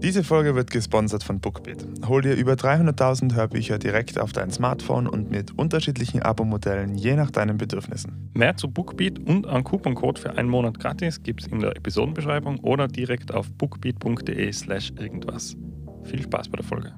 Diese 0.00 0.22
Folge 0.22 0.54
wird 0.54 0.70
gesponsert 0.70 1.24
von 1.24 1.40
Bookbeat. 1.40 1.84
Hol 2.06 2.22
dir 2.22 2.34
über 2.36 2.52
300.000 2.52 3.34
Hörbücher 3.34 3.80
direkt 3.80 4.20
auf 4.20 4.30
dein 4.30 4.52
Smartphone 4.52 5.08
und 5.08 5.28
mit 5.28 5.58
unterschiedlichen 5.58 6.22
Abo-Modellen 6.22 6.94
je 6.94 7.16
nach 7.16 7.32
deinen 7.32 7.58
Bedürfnissen. 7.58 8.30
Mehr 8.32 8.56
zu 8.56 8.70
Bookbeat 8.70 9.18
und 9.18 9.48
einen 9.48 9.64
Couponcode 9.64 10.20
für 10.20 10.38
einen 10.38 10.48
Monat 10.48 10.78
gratis 10.78 11.20
gibt 11.24 11.42
es 11.42 11.48
in 11.48 11.58
der 11.58 11.76
Episodenbeschreibung 11.76 12.60
oder 12.60 12.86
direkt 12.86 13.34
auf 13.34 13.50
bookbeat.de 13.54 14.52
slash 14.52 14.92
irgendwas. 14.96 15.56
Viel 16.04 16.22
Spaß 16.22 16.48
bei 16.48 16.58
der 16.58 16.64
Folge. 16.64 16.94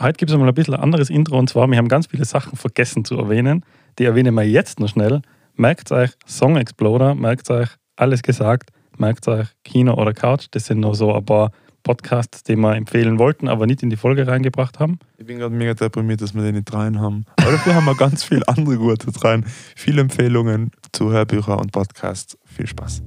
Heute 0.00 0.16
gibt 0.16 0.30
es 0.30 0.38
mal 0.38 0.48
ein 0.48 0.54
bisschen 0.54 0.74
ein 0.74 0.80
anderes 0.80 1.10
Intro 1.10 1.38
und 1.38 1.50
zwar, 1.50 1.70
wir 1.70 1.76
haben 1.76 1.88
ganz 1.88 2.06
viele 2.06 2.24
Sachen 2.24 2.56
vergessen 2.56 3.04
zu 3.04 3.18
erwähnen. 3.18 3.62
Die 3.98 4.04
erwähnen 4.04 4.34
wir 4.34 4.44
jetzt 4.44 4.80
noch 4.80 4.88
schnell. 4.88 5.20
Merkt 5.54 5.92
euch 5.92 6.12
Song 6.26 6.56
Exploder, 6.56 7.14
merkt 7.14 7.50
euch 7.50 7.68
alles 7.94 8.22
gesagt, 8.22 8.70
merkt 8.96 9.28
euch 9.28 9.48
Kino 9.64 9.92
oder 9.94 10.14
Couch. 10.14 10.46
Das 10.50 10.64
sind 10.64 10.80
nur 10.80 10.94
so 10.94 11.14
ein 11.14 11.24
paar 11.24 11.52
Podcasts, 11.84 12.42
die 12.42 12.56
wir 12.56 12.74
empfehlen 12.74 13.18
wollten, 13.18 13.46
aber 13.46 13.66
nicht 13.66 13.82
in 13.82 13.90
die 13.90 13.96
Folge 13.96 14.26
reingebracht 14.26 14.80
haben. 14.80 14.98
Ich 15.18 15.26
bin 15.26 15.38
gerade 15.38 15.54
mega 15.54 15.74
deprimiert, 15.74 16.20
dass 16.20 16.34
wir 16.34 16.42
den 16.42 16.56
nicht 16.56 16.72
rein 16.72 16.98
haben. 16.98 17.26
Aber 17.36 17.52
dafür 17.52 17.74
haben 17.74 17.84
wir 17.84 17.94
ganz 17.94 18.24
viele 18.24 18.48
andere 18.48 18.76
gute 18.78 19.06
rein. 19.22 19.44
Viele 19.76 20.00
Empfehlungen 20.00 20.72
zu 20.92 21.12
Hörbüchern 21.12 21.60
und 21.60 21.70
Podcasts. 21.70 22.36
Viel 22.44 22.66
Spaß. 22.66 23.02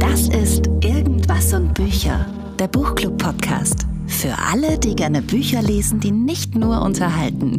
Das 0.00 0.28
ist 0.28 0.66
Irgendwas 0.82 1.52
und 1.52 1.74
Bücher, 1.74 2.26
der 2.58 2.68
Buchclub-Podcast. 2.68 3.86
Für 4.06 4.34
alle, 4.50 4.78
die 4.78 4.96
gerne 4.96 5.22
Bücher 5.22 5.62
lesen, 5.62 6.00
die 6.00 6.10
nicht 6.10 6.54
nur 6.54 6.82
unterhalten. 6.82 7.56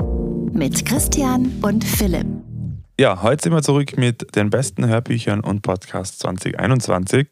Mit 0.51 0.85
Christian 0.85 1.51
und 1.61 1.83
Philipp. 1.83 2.27
Ja, 2.99 3.23
heute 3.23 3.43
sind 3.43 3.53
wir 3.53 3.61
zurück 3.61 3.97
mit 3.97 4.35
den 4.35 4.49
besten 4.49 4.85
Hörbüchern 4.87 5.39
und 5.39 5.61
Podcasts 5.61 6.19
2021. 6.19 7.29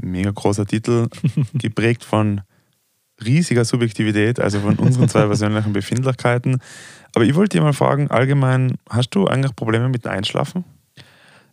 Mega 0.00 0.30
großer 0.30 0.66
Titel, 0.66 1.08
geprägt 1.54 2.04
von 2.04 2.42
riesiger 3.24 3.64
Subjektivität, 3.64 4.40
also 4.40 4.60
von 4.60 4.76
unseren 4.76 5.08
zwei 5.08 5.26
persönlichen 5.26 5.72
Befindlichkeiten. 5.72 6.60
Aber 7.14 7.24
ich 7.24 7.34
wollte 7.34 7.56
dir 7.56 7.62
mal 7.62 7.72
fragen, 7.72 8.10
allgemein, 8.10 8.76
hast 8.90 9.10
du 9.10 9.26
eigentlich 9.26 9.56
Probleme 9.56 9.88
mit 9.88 10.04
dem 10.04 10.12
Einschlafen? 10.12 10.64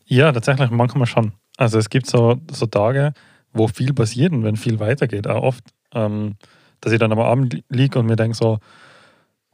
Ja, 0.06 0.32
tatsächlich 0.32 0.70
manchmal 0.72 1.08
schon. 1.08 1.32
Also 1.58 1.78
es 1.78 1.90
gibt 1.90 2.08
so, 2.08 2.42
so 2.52 2.66
Tage, 2.66 3.14
wo 3.54 3.68
viel 3.68 3.94
passiert 3.94 4.34
und 4.34 4.44
wenn 4.44 4.58
viel 4.58 4.80
weitergeht, 4.80 5.28
auch 5.28 5.44
oft, 5.44 5.64
ähm, 5.94 6.36
dass 6.82 6.92
ich 6.92 7.00
dann 7.00 7.12
am 7.12 7.20
Abend 7.20 7.64
liege 7.70 7.98
und 8.00 8.08
mir 8.08 8.16
denke 8.16 8.36
so, 8.36 8.60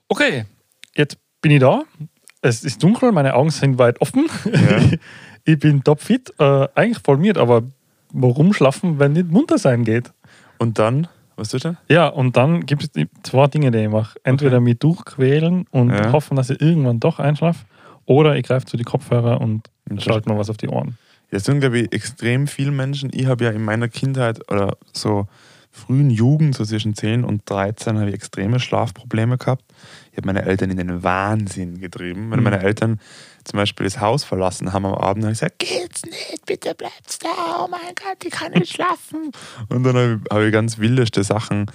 okay, 0.08 0.45
jetzt 0.95 1.17
bin 1.42 1.52
ich 1.52 1.60
da, 1.60 1.84
es 2.42 2.64
ist 2.64 2.82
dunkel, 2.82 3.12
meine 3.12 3.36
Augen 3.36 3.52
sind 3.52 3.78
weit 3.78 4.02
offen, 4.02 4.28
Ja. 4.45 4.98
ich 5.45 5.60
bin 5.60 5.84
topfit, 5.84 6.34
äh, 6.40 6.67
eigentlich 6.73 7.04
voll 7.04 7.17
mit, 7.17 7.38
aber 7.38 7.64
warum 8.14 8.54
schlafen, 8.54 9.00
wenn 9.00 9.14
nicht 9.14 9.30
munter 9.30 9.58
sein 9.58 9.84
geht? 9.84 10.12
Und 10.58 10.80
dann, 10.80 11.08
was 11.36 11.50
tust 11.50 11.66
du? 11.66 11.78
Ja, 11.90 12.08
und 12.08 12.36
dann 12.38 12.66
gibt 12.66 12.84
es 12.84 12.90
zwei 13.24 13.48
Dinge, 13.48 13.72
die 13.72 13.80
ich 13.80 13.90
mache. 13.90 14.20
Entweder 14.24 14.60
mich 14.60 14.78
durchquälen 14.80 15.66
und 15.72 15.92
Ja. 15.92 16.12
hoffen, 16.12 16.36
dass 16.36 16.50
ich 16.50 16.62
irgendwann 16.62 17.00
doch 17.00 17.20
einschlafe, 17.20 17.66
oder 18.06 18.36
ich 18.36 18.46
greife 18.46 18.66
zu 18.66 18.76
die 18.78 18.84
Kopfhörer 18.84 19.40
und 19.40 19.70
Und 19.90 20.02
schalte 20.02 20.30
mir 20.30 20.38
was 20.38 20.50
auf 20.50 20.58
die 20.58 20.68
Ohren. 20.68 20.98
Das 21.32 21.44
sind, 21.44 21.60
glaube 21.60 21.80
ich, 21.80 21.94
extrem 21.94 22.48
viele 22.48 22.72
Menschen. 22.72 23.12
Ich 23.14 23.28
habe 23.28 23.44
ja 23.46 23.52
in 23.52 23.64
meiner 23.64 23.88
Kindheit 23.88 24.52
oder 24.52 24.78
so 24.94 25.28
frühen 25.72 26.10
Jugend, 26.10 26.56
so 26.56 26.66
zwischen 26.66 26.96
10 26.96 27.23
und 27.23 27.48
13, 27.48 28.00
habe 28.00 28.10
ich 28.10 28.16
extreme 28.16 28.60
Schlafprobleme 28.60 29.38
gehabt. 29.38 29.64
Ich 30.12 30.18
habe 30.18 30.26
meine 30.26 30.42
Eltern 30.44 30.72
in 30.72 30.78
den 30.78 31.04
Wahnsinn 31.04 31.80
getrieben. 31.80 32.32
Wenn 32.32 32.40
Mhm. 32.40 32.44
meine 32.46 32.62
Eltern 32.64 33.00
zum 33.44 33.58
Beispiel 33.58 33.86
das 33.86 34.00
Haus 34.00 34.23
verlassen 34.23 34.73
haben 34.73 34.86
am 34.86 34.94
Abend, 34.95 35.23
habe 35.23 35.34
ich 35.34 35.40
gesagt, 35.40 35.59
geht's 35.59 36.06
nicht, 36.06 36.45
bitte 36.45 36.76
bleibst 36.76 37.23
da, 37.23 37.64
oh 37.64 37.68
mein 37.70 37.95
Gott, 37.95 38.23
ich 38.23 38.32
kann 38.32 38.52
nicht 38.54 38.73
schlafen. 38.73 39.32
und 39.70 39.84
dann 39.84 39.95
habe 39.95 40.20
ich, 40.23 40.34
habe 40.34 40.45
ich 40.48 40.54
ganz 40.54 40.78
wildeste 40.78 41.23
Sachen 41.23 41.66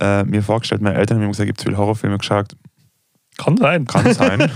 äh, 0.00 0.24
mir 0.24 0.42
vorgestellt. 0.42 0.80
Meine 0.82 0.96
Eltern 0.96 1.16
haben 1.16 1.24
mir 1.24 1.30
gesagt, 1.30 1.46
ich 1.48 1.52
habe 1.52 1.58
zu 1.58 1.64
viele 1.66 1.78
Horrorfilme 1.78 2.18
geschaut. 2.18 2.52
Kann 3.36 3.56
sein. 3.56 3.86
Kann 3.86 4.12
sein. 4.14 4.40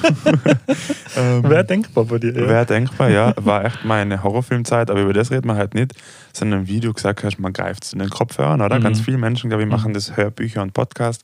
ähm, 1.16 1.42
Wäre 1.44 1.64
denkbar 1.64 2.05
bei 2.05 2.18
dir. 2.18 2.33
Ja. 2.34 2.48
Wäre 2.48 2.67
denkbar, 2.67 3.11
ja. 3.11 3.33
War 3.36 3.64
echt 3.64 3.84
meine 3.84 4.24
Horrorfilmzeit, 4.24 4.90
aber 4.90 5.02
über 5.02 5.12
das 5.12 5.30
redet 5.30 5.44
man 5.44 5.56
halt 5.56 5.74
nicht, 5.74 5.92
sondern 6.33 6.67
wie 6.67 6.80
du 6.80 6.92
gesagt 6.92 7.23
hast, 7.23 7.39
man 7.39 7.52
greift 7.52 7.84
zu 7.84 7.96
den 7.96 8.11
Kopfhörern, 8.11 8.61
oder? 8.61 8.79
Mhm. 8.79 8.83
Ganz 8.83 9.00
viele 9.00 9.18
Menschen, 9.18 9.50
glaube 9.50 9.62
ich, 9.62 9.68
machen 9.68 9.90
Mhm. 9.90 9.94
das 9.94 10.17
Hörbücher 10.17 10.62
und 10.62 10.73
Podcast. 10.73 11.23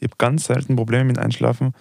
Ich 0.00 0.08
habe 0.08 0.14
ganz 0.18 0.46
selten 0.46 0.74
Probleme 0.74 1.04
mit 1.04 1.18
Einschlafen, 1.18 1.72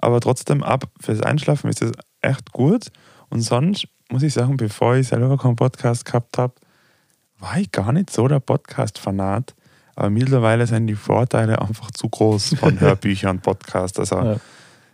aber 0.00 0.20
trotzdem 0.20 0.62
ab 0.64 0.84
fürs 1.00 1.22
Einschlafen 1.22 1.70
ist 1.70 1.82
das 1.82 1.92
echt 2.26 2.52
gut. 2.52 2.88
Und 3.30 3.40
sonst 3.40 3.88
muss 4.10 4.22
ich 4.22 4.32
sagen, 4.34 4.56
bevor 4.56 4.96
ich 4.96 5.08
selber 5.08 5.36
keinen 5.36 5.56
Podcast 5.56 6.04
gehabt 6.04 6.38
habe, 6.38 6.54
war 7.38 7.58
ich 7.58 7.70
gar 7.72 7.92
nicht 7.92 8.10
so 8.10 8.28
der 8.28 8.40
Podcast-Fanat. 8.40 9.54
Aber 9.94 10.10
mittlerweile 10.10 10.66
sind 10.66 10.86
die 10.86 10.94
Vorteile 10.94 11.60
einfach 11.60 11.90
zu 11.90 12.08
groß 12.08 12.54
von 12.56 12.78
Hörbüchern 12.80 13.36
und 13.36 13.42
Podcasts. 13.42 13.98
Also 13.98 14.16
Ja. 14.16 14.36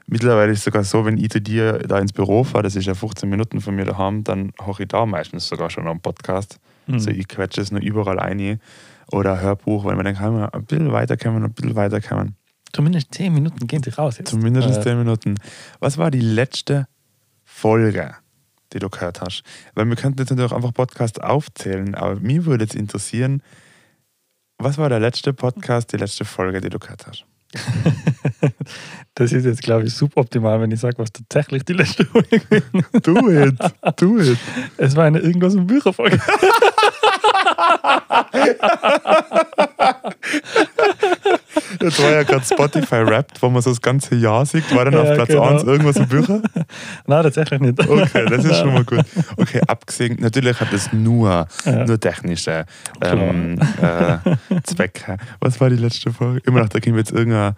Mittlerweile 0.09 0.53
ist 0.53 0.59
es 0.59 0.65
sogar 0.65 0.83
so, 0.85 1.05
wenn 1.05 1.17
ich 1.17 1.31
zu 1.31 1.41
dir 1.41 1.79
da 1.79 1.99
ins 1.99 2.13
Büro 2.13 2.43
fahre, 2.43 2.65
das 2.65 2.75
ist 2.77 2.87
ja 2.87 2.95
15 2.95 3.29
Minuten 3.29 3.61
von 3.61 3.75
mir 3.75 3.85
daheim, 3.85 4.25
dann 4.25 4.53
hoche 4.61 4.83
ich 4.83 4.89
da 4.89 5.07
meistens 5.07 5.47
sogar 5.47 5.71
schon 5.71 5.87
am 5.87 6.01
Podcast. 6.01 6.59
Mhm. 6.87 6.95
Also 6.95 7.11
ich 7.11 7.29
quetsche 7.29 7.61
es 7.61 7.71
nur 7.71 7.81
überall 7.81 8.19
ein. 8.19 8.61
Oder 9.13 9.41
Hörbuch, 9.41 9.85
weil 9.85 9.95
man 9.95 10.05
denkt, 10.05 10.21
kann 10.21 10.35
man 10.35 10.49
ein 10.51 10.65
bisschen 10.65 10.93
weiterkommen, 10.93 11.45
ein 11.45 11.53
bisschen 11.53 11.77
weiterkommen. 11.77 12.35
Zumindest 12.73 13.15
10 13.15 13.33
Minuten 13.33 13.67
gehen 13.67 13.83
sie 13.83 13.91
raus 13.91 14.19
jetzt. 14.19 14.31
Zumindest 14.31 14.69
Äh, 14.71 14.83
10 14.83 14.99
Minuten. 14.99 15.37
Was 15.81 15.99
war 15.99 16.11
die 16.11 16.21
letzte 16.21 16.87
Folge, 17.63 18.15
die 18.73 18.81
du 18.81 18.91
gehört 18.91 19.21
hast? 19.21 19.45
Weil 19.75 19.87
wir 19.87 19.95
könnten 19.95 20.19
jetzt 20.19 20.31
natürlich 20.31 20.51
einfach 20.51 20.75
Podcasts 20.75 21.21
aufzählen, 21.21 21.95
aber 21.95 22.17
mich 22.17 22.45
würde 22.45 22.65
jetzt 22.65 22.75
interessieren, 22.75 23.41
was 24.59 24.79
war 24.79 24.89
der 24.89 24.99
letzte 24.99 25.33
Podcast, 25.33 25.93
die 25.93 25.97
letzte 25.97 26.25
Folge, 26.25 26.61
die 26.61 26.71
du 26.71 26.81
gehört 26.81 27.07
hast? 27.07 27.25
Das 29.15 29.31
ist 29.31 29.45
jetzt, 29.45 29.63
glaube 29.63 29.85
ich, 29.85 29.95
suboptimal, 29.95 30.59
wenn 30.63 30.71
ich 30.71 30.81
sage, 30.81 30.97
was 30.97 31.13
tatsächlich 31.13 31.65
die 31.65 31.75
letzte 31.75 32.07
Folge 32.07 32.41
ist. 32.49 32.65
Do 33.07 33.29
it, 33.29 33.59
do 33.97 34.19
it. 34.19 34.39
Es 34.79 34.97
war 34.97 35.05
eine 35.05 35.19
irgendwas 35.19 35.55
im 35.55 35.67
Bücherfolge. 35.67 36.19
Jetzt 41.81 42.03
war 42.03 42.11
ja 42.11 42.23
gerade 42.23 42.45
Spotify 42.45 43.07
Wrapped, 43.07 43.43
wo 43.43 43.49
man 43.49 43.63
so 43.63 43.71
das 43.71 43.81
ganze 43.81 44.15
Jahr 44.15 44.45
sieht. 44.47 44.75
War 44.75 44.85
dann 44.85 44.95
auf 44.97 45.07
Ja, 45.09 45.15
Platz 45.15 45.29
genau. 45.29 45.43
1 45.43 45.63
irgendwas 45.65 45.97
im 45.97 46.09
Bücher? 46.09 46.43
Nein, 47.07 47.23
tatsächlich 47.23 47.61
nicht. 47.61 47.89
Okay, 47.89 48.27
das 48.29 48.45
ist 48.45 48.59
schon 48.59 48.73
mal 48.73 48.85
gut. 48.85 49.05
Okay, 49.37 49.61
abgesehen, 49.67 50.17
natürlich 50.21 50.59
hat 50.61 50.73
es 50.73 50.93
nur, 50.93 51.47
Ja. 51.65 51.85
nur 51.85 51.99
technische 52.01 52.65
ähm, 53.03 53.59
äh, 53.81 54.19
Zwecke. 54.65 55.17
Was 55.41 55.61
war 55.61 55.71
die 55.71 55.77
letzte 55.77 56.13
Folge? 56.13 56.41
Immer 56.47 56.61
noch, 56.61 56.69
da 56.69 56.79
wir 56.83 56.95
jetzt 56.97 57.13
irgendein, 57.13 57.55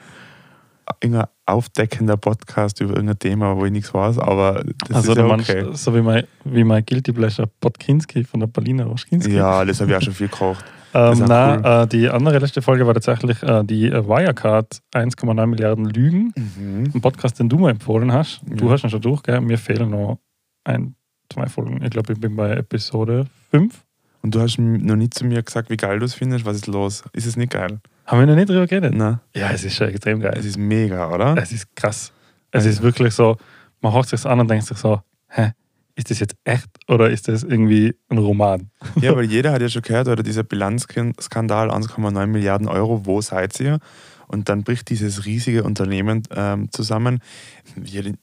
irgendein 1.03 1.27
aufdeckender 1.47 2.17
Podcast 2.17 2.81
über 2.81 2.95
irgendein 2.95 3.19
Thema, 3.19 3.57
wo 3.57 3.65
ich 3.67 3.73
nichts 3.73 3.93
weiß, 3.93 4.19
aber 4.19 4.65
das 4.89 4.97
Also 4.97 5.13
ist 5.13 5.19
ja 5.19 5.25
meinst, 5.27 5.51
okay. 5.51 5.67
so 5.73 5.95
wie 5.95 6.01
mein, 6.03 6.25
wie 6.45 6.65
mein 6.65 6.85
Guilty 6.85 7.13
Pleasure 7.13 7.49
Podkinski 7.61 8.25
von 8.25 8.41
der 8.41 8.47
Paulina 8.47 8.85
Roschkinski. 8.85 9.35
Ja, 9.35 9.65
das 9.65 9.81
habe 9.81 9.91
ich 9.91 9.97
auch 9.97 10.03
schon 10.03 10.15
viel 10.15 10.29
gekocht. 10.29 10.65
Ähm, 10.95 11.25
na, 11.27 11.57
cool. 11.57 11.83
äh, 11.83 11.87
die 11.89 12.09
andere 12.09 12.39
letzte 12.39 12.63
Folge 12.63 12.87
war 12.87 12.95
tatsächlich 12.95 13.43
äh, 13.43 13.65
die 13.65 13.87
äh, 13.89 14.07
Wirecard 14.07 14.81
1,9 14.95 15.47
Milliarden 15.47 15.87
Lügen. 15.87 16.33
Mhm. 16.37 16.91
Ein 16.95 17.01
Podcast, 17.01 17.39
den 17.41 17.49
du 17.49 17.59
mir 17.59 17.71
empfohlen 17.71 18.13
hast. 18.13 18.41
Du 18.47 18.67
Ja. 18.67 18.73
hast 18.73 18.85
ihn 18.85 18.91
schon 18.91 19.01
durch, 19.01 19.23
gell? 19.23 19.41
Mir 19.41 19.59
fehlen 19.59 19.91
noch 19.91 20.19
ein, 20.65 20.95
zwei 21.33 21.47
Folgen. 21.47 21.83
Ich 21.83 21.91
glaube, 21.91 22.13
ich 22.13 22.21
bin 22.21 22.37
bei 22.37 22.53
Episode 22.53 23.27
5. 23.51 23.85
Und 24.23 24.35
du 24.35 24.41
hast 24.41 24.59
noch 24.59 24.97
nie 24.97 25.11
zu 25.11 25.27
mir 25.27 25.43
gesagt, 25.43 25.69
wie 25.69 25.77
geil 25.77 25.99
du 25.99 26.05
es 26.07 26.15
findest. 26.15 26.47
Was 26.47 26.57
ist 26.57 26.67
los? 26.67 27.03
Ist 27.13 27.27
es 27.27 27.37
nicht 27.37 27.53
geil? 27.53 27.81
Haben 28.07 28.21
wir 28.21 28.27
noch 28.27 28.37
nicht 28.37 28.49
drüber 28.49 28.67
geredet? 28.67 28.95
Na, 28.97 29.21
Ja, 29.35 29.51
es 29.51 29.65
ist 29.65 29.75
schon 29.75 29.89
extrem 29.89 30.21
geil. 30.21 30.35
es 30.39 30.47
ist 30.47 30.57
mega, 30.57 31.11
oder? 31.11 31.37
Es 31.37 31.53
ist 31.53 31.75
krass. 31.77 32.13
Es 32.51 32.65
ist 32.67 32.81
wirklich 32.83 33.13
so, 33.15 33.37
man 33.81 33.93
hört 33.93 34.07
sich 34.09 34.25
an 34.25 34.41
und 34.41 34.49
denkt 34.49 34.65
sich 34.67 34.79
so, 34.79 35.01
hä, 35.29 35.53
ist 35.97 36.11
das 36.11 36.19
jetzt 36.21 36.35
echt 36.45 36.69
oder 36.89 37.11
ist 37.11 37.29
das 37.29 37.43
irgendwie 37.43 37.95
ein 38.09 38.19
Roman? 38.19 38.71
Ja, 39.01 39.15
weil 39.17 39.25
jeder 39.25 39.53
hat 39.53 39.63
ja 39.63 39.69
schon 39.69 39.83
gehört, 39.83 40.09
oder 40.09 40.23
dieser 40.23 40.43
Bilanzskandal, 40.45 41.71
1,9 41.71 42.27
Milliarden 42.27 42.69
Euro, 42.69 43.07
wo 43.07 43.21
seid 43.21 43.59
ihr? 43.61 43.79
Und 44.27 44.49
dann 44.49 44.65
bricht 44.65 44.89
dieses 44.89 45.27
riesige 45.27 45.65
Unternehmen 45.65 46.23
ähm, 46.35 46.71
zusammen. 46.73 47.21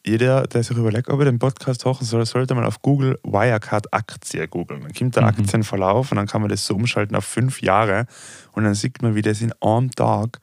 Jeder, 0.04 0.44
der 0.48 0.64
sich 0.64 0.76
überlegt, 0.76 1.10
ob 1.10 1.20
er 1.20 1.26
den 1.26 1.40
Podcast 1.40 1.86
hochen 1.86 2.06
soll, 2.06 2.26
sollte 2.26 2.56
man 2.56 2.66
auf 2.66 2.82
Google 2.82 3.20
Wirecard 3.24 3.94
Aktie 3.94 4.48
googeln. 4.48 4.82
Dann 4.82 4.94
kommt 4.94 5.16
der 5.16 5.24
Mhm. 5.24 5.30
Aktienverlauf 5.30 6.12
und 6.12 6.18
dann 6.18 6.28
kann 6.28 6.42
man 6.42 6.50
das 6.50 6.66
so 6.66 6.76
umschalten 6.76 7.16
auf 7.16 7.26
fünf 7.26 7.62
Jahre 7.62 8.06
und 8.54 8.64
dann 8.64 8.74
sieht 8.74 9.02
man, 9.02 9.16
wie 9.16 9.22
das 9.22 9.42
in 9.42 9.54
einem 9.62 9.92
Tag, 9.92 10.40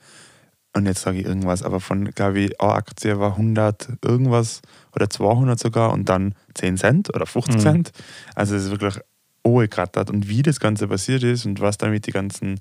und 0.74 0.86
jetzt 0.86 1.02
sage 1.02 1.18
ich 1.18 1.24
irgendwas, 1.24 1.62
aber 1.62 1.80
von, 1.80 2.10
glaube 2.10 2.40
ich, 2.40 2.60
eine 2.60 2.72
Aktie 2.72 3.18
war 3.18 3.32
100 3.32 3.88
irgendwas 4.04 4.60
oder 4.94 5.08
200 5.10 5.58
sogar 5.58 5.92
und 5.92 6.08
dann 6.08 6.34
10 6.54 6.76
Cent 6.76 7.14
oder 7.14 7.26
50 7.26 7.56
Mhm. 7.56 7.60
Cent. 7.60 7.92
Also 8.34 8.54
es 8.54 8.64
ist 8.64 8.70
wirklich 8.70 8.98
angekratert 9.44 10.10
und 10.10 10.28
wie 10.28 10.42
das 10.42 10.60
Ganze 10.60 10.88
passiert 10.88 11.22
ist 11.22 11.46
und 11.46 11.60
was 11.60 11.78
damit 11.78 12.06
die 12.06 12.10
ganzen 12.12 12.60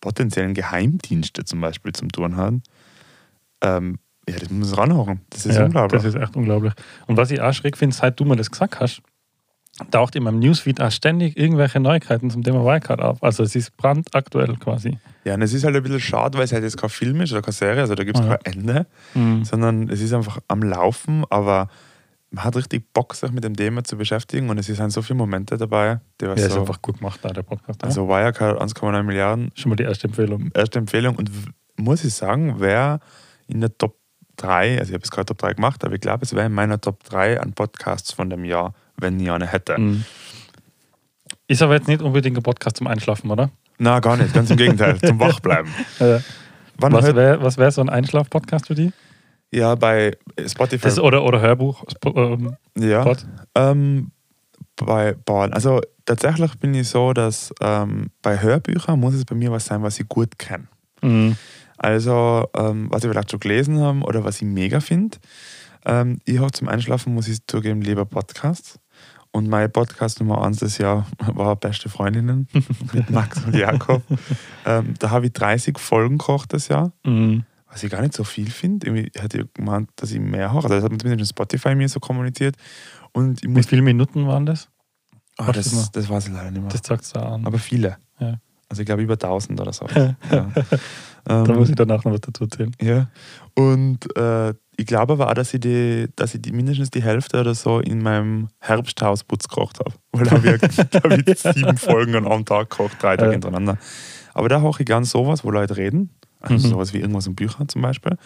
potenziellen 0.00 0.54
Geheimdienste 0.54 1.44
zum 1.44 1.60
Beispiel 1.60 1.92
zum 1.92 2.10
tun 2.10 2.36
haben, 2.36 2.62
ähm, 3.60 3.98
ja, 4.28 4.36
das 4.38 4.50
muss 4.50 4.70
man 4.70 4.90
ranhauen. 4.90 5.20
Das 5.30 5.46
ist 5.46 5.56
ja, 5.56 5.64
unglaublich. 5.64 6.00
Das 6.02 6.14
ist 6.14 6.20
echt 6.20 6.36
unglaublich. 6.36 6.72
Und 7.06 7.16
was 7.16 7.30
ich 7.32 7.40
auch 7.40 7.52
schräg 7.52 7.76
finde, 7.76 7.94
seit 7.94 8.18
du 8.20 8.24
mir 8.24 8.36
das 8.36 8.50
gesagt 8.50 8.78
hast, 8.78 9.02
taucht 9.90 10.14
in 10.16 10.22
meinem 10.22 10.38
Newsfeed 10.38 10.80
auch 10.80 10.90
ständig 10.90 11.36
irgendwelche 11.38 11.80
Neuigkeiten 11.80 12.30
zum 12.30 12.42
Thema 12.42 12.64
Wirecard 12.64 13.00
auf. 13.00 13.22
Also 13.22 13.42
es 13.42 13.54
ist 13.56 13.76
brandaktuell 13.76 14.56
quasi. 14.56 14.98
Ja, 15.24 15.34
und 15.34 15.42
es 15.42 15.52
ist 15.54 15.64
halt 15.64 15.74
ein 15.74 15.82
bisschen 15.82 16.00
schade, 16.00 16.36
weil 16.36 16.44
es 16.44 16.52
halt 16.52 16.62
jetzt 16.62 16.76
kein 16.76 16.90
Film 16.90 17.20
ist 17.22 17.32
oder 17.32 17.42
keine 17.42 17.52
Serie, 17.52 17.80
also 17.80 17.94
da 17.94 18.04
gibt 18.04 18.18
es 18.18 18.24
Ja. 18.24 18.36
kein 18.36 18.54
Ende, 18.54 18.86
Mhm. 19.14 19.44
sondern 19.44 19.88
es 19.88 20.00
ist 20.00 20.12
einfach 20.12 20.38
am 20.48 20.62
Laufen, 20.62 21.24
aber 21.30 21.68
man 22.30 22.44
hat 22.44 22.56
richtig 22.56 22.92
Bock, 22.92 23.14
sich 23.14 23.30
mit 23.30 23.44
dem 23.44 23.56
Thema 23.56 23.84
zu 23.84 23.96
beschäftigen 23.96 24.50
und 24.50 24.58
es 24.58 24.66
sind 24.66 24.90
so 24.90 25.00
viele 25.02 25.16
Momente 25.18 25.56
dabei, 25.56 26.00
die 26.20 26.26
was 26.28 26.40
Ja, 26.40 26.46
ist 26.46 26.52
so, 26.54 26.60
einfach 26.60 26.80
gut 26.82 26.98
gemacht, 26.98 27.20
da 27.22 27.28
der 27.30 27.42
Podcast. 27.42 27.82
also 27.84 28.08
Wirecard 28.08 28.60
1,9 28.60 29.02
Milliarden, 29.04 29.50
Schon 29.54 29.70
mal 29.70 29.76
die 29.76 29.84
erste 29.84 30.06
Empfehlung. 30.08 30.50
erste 30.54 30.78
Empfehlung 30.78 31.16
und 31.16 31.30
muss 31.76 32.04
ich 32.04 32.12
sagen, 32.14 32.56
wer 32.58 33.00
in 33.48 33.60
der 33.60 33.76
Top 33.76 33.96
3, 34.36 34.78
also 34.78 34.90
ich 34.90 34.94
habe 34.94 35.04
es 35.04 35.10
gerade 35.10 35.26
Top 35.26 35.38
3 35.38 35.54
gemacht, 35.54 35.84
aber 35.84 35.94
ich 35.94 36.00
glaube, 36.00 36.24
es 36.24 36.34
wäre 36.34 36.46
in 36.46 36.52
meiner 36.52 36.80
Top 36.80 37.04
3 37.04 37.40
an 37.40 37.52
Podcasts 37.52 38.12
von 38.12 38.28
dem 38.30 38.44
Jahr, 38.44 38.74
wenn 39.02 39.20
ich 39.20 39.30
eine 39.30 39.46
hätte. 39.46 39.78
Mhm. 39.78 40.04
Ist 41.48 41.62
aber 41.62 41.74
jetzt 41.74 41.88
nicht 41.88 42.00
unbedingt 42.00 42.36
ein 42.36 42.42
Podcast 42.42 42.78
zum 42.78 42.86
Einschlafen, 42.86 43.30
oder? 43.30 43.50
Na, 43.78 44.00
gar 44.00 44.16
nicht, 44.16 44.32
ganz 44.32 44.50
im 44.50 44.56
Gegenteil, 44.56 44.98
zum 45.00 45.20
Wachbleiben. 45.20 45.70
Wann 46.78 46.92
was 46.92 47.14
wäre 47.14 47.56
wär 47.56 47.70
so 47.70 47.80
ein 47.80 47.90
Einschlaf-Podcast 47.90 48.68
für 48.68 48.74
die? 48.74 48.92
ja, 49.52 49.74
bei 49.74 50.16
Spotify. 50.46 50.82
Das, 50.82 50.98
oder, 50.98 51.22
oder 51.24 51.40
Hörbuch? 51.40 51.84
Ähm, 52.04 52.56
ja. 52.78 53.14
Ähm, 53.54 54.10
bei 54.76 55.12
Bahn. 55.12 55.52
Also 55.52 55.80
tatsächlich 56.06 56.58
bin 56.58 56.74
ich 56.74 56.88
so, 56.88 57.12
dass 57.12 57.52
ähm, 57.60 58.10
bei 58.22 58.40
Hörbüchern 58.40 58.98
muss 58.98 59.14
es 59.14 59.24
bei 59.24 59.34
mir 59.34 59.52
was 59.52 59.66
sein, 59.66 59.82
was 59.82 60.00
ich 60.00 60.08
gut 60.08 60.38
kenne. 60.38 60.68
Mhm. 61.02 61.36
Also, 61.76 62.48
ähm, 62.56 62.86
was 62.90 63.04
ich 63.04 63.10
vielleicht 63.10 63.30
schon 63.30 63.40
gelesen 63.40 63.78
habe 63.80 64.00
oder 64.00 64.24
was 64.24 64.36
ich 64.36 64.48
mega 64.48 64.80
finde. 64.80 65.18
Ähm, 65.84 66.20
ich 66.24 66.38
habe 66.38 66.52
zum 66.52 66.68
Einschlafen, 66.68 67.12
muss 67.12 67.28
ich 67.28 67.46
zugeben, 67.46 67.82
lieber 67.82 68.06
Podcasts. 68.06 68.78
Und 69.34 69.48
mein 69.48 69.72
Podcast 69.72 70.20
Nummer 70.20 70.42
eins 70.44 70.58
das 70.58 70.76
Jahr 70.78 71.06
war 71.18 71.56
Beste 71.56 71.88
Freundinnen 71.88 72.48
mit 72.92 73.08
Max 73.10 73.42
und 73.44 73.54
Jakob. 73.54 74.02
ähm, 74.66 74.94
da 74.98 75.10
habe 75.10 75.26
ich 75.26 75.32
30 75.32 75.78
Folgen 75.78 76.18
gekocht 76.18 76.52
das 76.52 76.68
Jahr, 76.68 76.92
Mhm. 77.04 77.44
was 77.70 77.82
ich 77.82 77.90
gar 77.90 78.02
nicht 78.02 78.12
so 78.14 78.24
viel 78.24 78.50
finde. 78.50 78.86
Irgendwie 78.86 79.10
ich 79.14 79.54
gemeint, 79.54 79.88
dass 79.96 80.10
ich 80.10 80.20
mehr 80.20 80.48
habe. 80.52 80.64
Also 80.64 80.74
das 80.74 80.84
hat 80.84 81.00
zumindest 81.00 81.30
Spotify 81.30 81.74
mir 81.74 81.88
so 81.88 81.98
kommuniziert. 81.98 82.56
Und 83.12 83.40
Wie 83.42 83.62
viele 83.62 83.82
Minuten 83.82 84.26
waren 84.26 84.44
das? 84.46 84.68
Noch? 85.38 85.50
das, 85.52 85.90
das 85.92 86.08
weiß 86.10 86.28
ich 86.28 86.34
leider 86.34 86.50
nicht 86.50 86.60
mehr. 86.60 86.70
Das 86.70 86.82
sagt 86.84 87.02
es 87.04 87.14
an. 87.14 87.46
Aber 87.46 87.58
viele. 87.58 87.96
Ja. 88.20 88.34
Also 88.68 88.82
ich 88.82 88.86
glaube 88.86 89.02
über 89.02 89.14
1000 89.14 89.58
oder 89.60 89.72
so. 89.72 89.86
ja. 89.96 90.14
da 91.24 91.44
ähm, 91.44 91.56
muss 91.56 91.70
ich 91.70 91.74
danach 91.74 92.04
noch 92.04 92.12
was 92.12 92.20
dazu 92.20 92.44
erzählen. 92.44 92.74
ja. 92.80 93.08
Und 93.54 94.14
äh, 94.16 94.52
ich 94.76 94.86
glaube 94.86 95.12
aber 95.14 95.28
auch, 95.30 95.34
dass 95.34 95.52
ich, 95.54 95.60
die, 95.60 96.06
dass 96.16 96.34
ich 96.34 96.42
die, 96.42 96.52
mindestens 96.52 96.90
die 96.90 97.02
Hälfte 97.02 97.40
oder 97.40 97.54
so 97.54 97.78
in 97.80 98.02
meinem 98.02 98.48
Herbsthausputz 98.60 99.48
gekocht 99.48 99.78
habe. 99.80 99.92
Weil 100.12 100.24
da 100.24 100.30
habe 100.32 100.48
ich, 100.54 100.76
da 100.90 101.02
hab 101.02 101.10
ich 101.28 101.38
sieben 101.38 101.76
Folgen 101.76 102.14
an 102.16 102.26
einem 102.26 102.44
Tag 102.44 102.70
gekocht, 102.70 102.96
drei 103.00 103.16
Tage 103.16 103.30
Ja. 103.30 103.32
hintereinander. 103.32 103.78
Aber 104.34 104.48
da 104.48 104.60
hoche 104.62 104.82
ich 104.82 104.86
gern 104.86 105.04
sowas, 105.04 105.44
wo 105.44 105.50
Leute 105.50 105.76
reden. 105.76 106.10
Also 106.40 106.66
Mhm. 106.66 106.70
sowas 106.72 106.92
wie 106.92 106.98
irgendwas 106.98 107.28
um 107.28 107.34
Bücher 107.36 107.68
zum 107.68 107.82
Beispiel. 107.82 108.16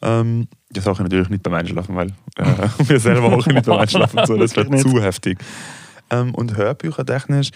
Ähm, 0.00 0.48
das 0.70 0.84
hoche 0.86 0.94
ich 0.94 1.00
natürlich 1.08 1.28
nicht 1.28 1.44
beim 1.44 1.54
Einschlafen, 1.54 1.94
weil 1.94 2.08
äh, 2.36 2.68
wir 2.88 2.98
selber 2.98 3.30
hochen 3.30 3.54
nicht 3.54 3.66
beim 3.66 3.78
Einschlafen. 3.78 4.24
So, 4.26 4.36
das 4.36 4.56
wird 4.56 4.76
zu 4.80 5.00
heftig. 5.00 5.38
Ähm, 6.10 6.34
und 6.34 6.56
Hörbücher 6.56 7.06
technisch, 7.06 7.50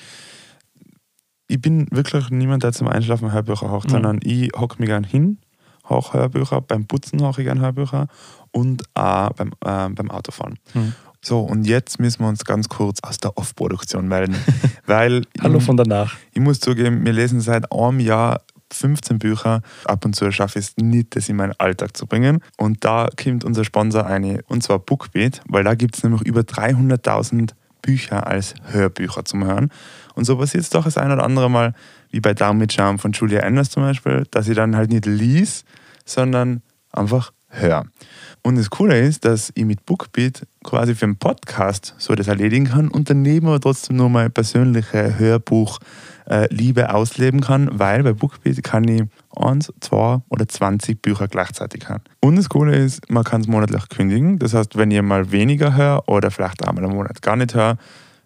ich 1.49 1.61
bin 1.61 1.87
wirklich 1.91 2.31
niemand, 2.31 2.63
der 2.65 2.73
zum 2.73 2.89
Einschlafen 2.89 3.33
Hörbücher 3.33 3.71
hocht, 3.71 3.89
Mhm. 3.89 3.93
sondern 3.93 4.21
ich 4.23 4.51
hocke 4.57 4.77
mich 4.79 4.89
gern 4.89 5.05
hin, 5.05 5.39
hoch 5.89 6.15
Hörbücher, 6.15 6.61
beim 6.61 6.87
Putzen 6.87 7.23
hoche 7.23 7.43
ich 7.43 7.47
gern 7.47 7.61
Hörbücher 7.61 8.09
und 8.51 8.85
auch 8.95 9.31
beim, 9.31 9.53
äh, 9.65 9.89
beim 9.89 10.11
Autofahren. 10.11 10.59
Mhm. 10.75 10.95
So, 11.21 11.41
und 11.41 11.67
jetzt 11.67 11.99
müssen 11.99 12.21
wir 12.21 12.29
uns 12.29 12.45
ganz 12.45 12.69
kurz 12.69 13.01
aus 13.03 13.19
der 13.19 13.37
Off-Produktion 13.37 14.07
melden, 14.07 14.37
weil 14.87 15.23
Hallo 15.41 15.59
von 15.61 15.77
danach. 15.77 16.15
ich 16.33 16.41
muss 16.41 16.61
zugeben, 16.61 17.05
wir 17.05 17.13
lesen 17.13 17.41
seit 17.41 17.73
einem 17.73 18.01
Jahr 18.01 18.43
15 18.73 19.19
Bücher. 19.19 19.63
Ab 19.85 20.05
und 20.05 20.15
zu 20.15 20.31
schaffe 20.33 20.59
ich 20.59 20.67
es 20.67 20.77
nicht, 20.77 21.17
das 21.17 21.29
in 21.29 21.37
meinen 21.37 21.55
Alltag 21.59 21.97
zu 21.97 22.07
bringen. 22.07 22.41
Und 22.57 22.85
da 22.85 23.09
kommt 23.17 23.45
unser 23.45 23.65
Sponsor 23.65 24.07
eine, 24.07 24.43
und 24.49 24.63
zwar 24.63 24.79
Bookbeat, 24.79 25.41
weil 25.49 25.65
da 25.65 25.75
gibt 25.75 25.97
es 25.97 26.03
nämlich 26.03 26.23
über 26.23 26.41
300.000 26.41 27.51
Bücher 27.83 28.27
als 28.27 28.55
Hörbücher 28.71 29.25
zum 29.25 29.45
Hören. 29.45 29.71
Und 30.15 30.25
so 30.25 30.37
passiert 30.37 30.65
es 30.65 30.71
doch 30.71 30.85
das 30.85 30.97
ein 30.97 31.13
oder 31.13 31.23
andere 31.23 31.49
Mal, 31.49 31.75
wie 32.17 32.21
bei 32.21 32.33
Down 32.33 32.57
mit 32.57 32.73
Charme 32.73 32.99
von 32.99 33.13
Julia 33.13 33.41
Anders 33.41 33.69
zum 33.69 33.83
Beispiel, 33.83 34.25
dass 34.31 34.49
ich 34.49 34.57
dann 34.57 34.75
halt 34.75 34.91
nicht 34.91 35.05
lies, 35.05 35.67
sondern 36.07 36.63
einfach 36.91 37.31
höre. 37.49 37.85
Und 38.43 38.57
das 38.57 38.71
Coole 38.71 38.99
ist, 38.99 39.27
dass 39.27 39.53
ich 39.55 39.67
mit 39.67 39.85
Bookbeat 39.85 40.47
quasi 40.65 40.95
für 40.95 41.05
einen 41.05 41.19
Podcast 41.19 41.95
so 41.99 42.15
das 42.15 42.29
erledigen 42.29 42.69
kann 42.69 42.89
und 42.89 43.11
daneben 43.11 43.49
aber 43.49 43.61
trotzdem 43.61 43.97
nur 43.97 44.09
meine 44.09 44.31
persönliche 44.31 45.19
Hörbuch 45.19 45.79
äh, 46.25 46.85
ausleben 46.87 47.43
kann, 47.43 47.69
weil 47.73 48.03
bei 48.03 48.15
Bookbeat 48.15 48.63
kann 48.65 48.89
ich 48.89 49.03
eins, 49.37 49.71
zwei 49.81 50.23
oder 50.31 50.49
20 50.49 51.03
Bücher 51.03 51.29
gleichzeitig 51.29 51.87
hören. 51.87 52.01
Und 52.21 52.37
das 52.37 52.49
Coole 52.49 52.77
ist, 52.77 53.11
man 53.11 53.25
kann 53.25 53.43
es 53.43 53.47
monatlich 53.47 53.91
kündigen. 53.91 54.39
Das 54.39 54.55
heißt, 54.55 54.79
wenn 54.79 54.91
ihr 54.91 55.03
mal 55.03 55.33
weniger 55.33 55.77
hört 55.77 56.09
oder 56.09 56.31
vielleicht 56.31 56.67
einmal 56.67 56.85
im 56.85 56.93
Monat 56.93 57.21
gar 57.21 57.37
nicht 57.37 57.55
hört, 57.55 57.79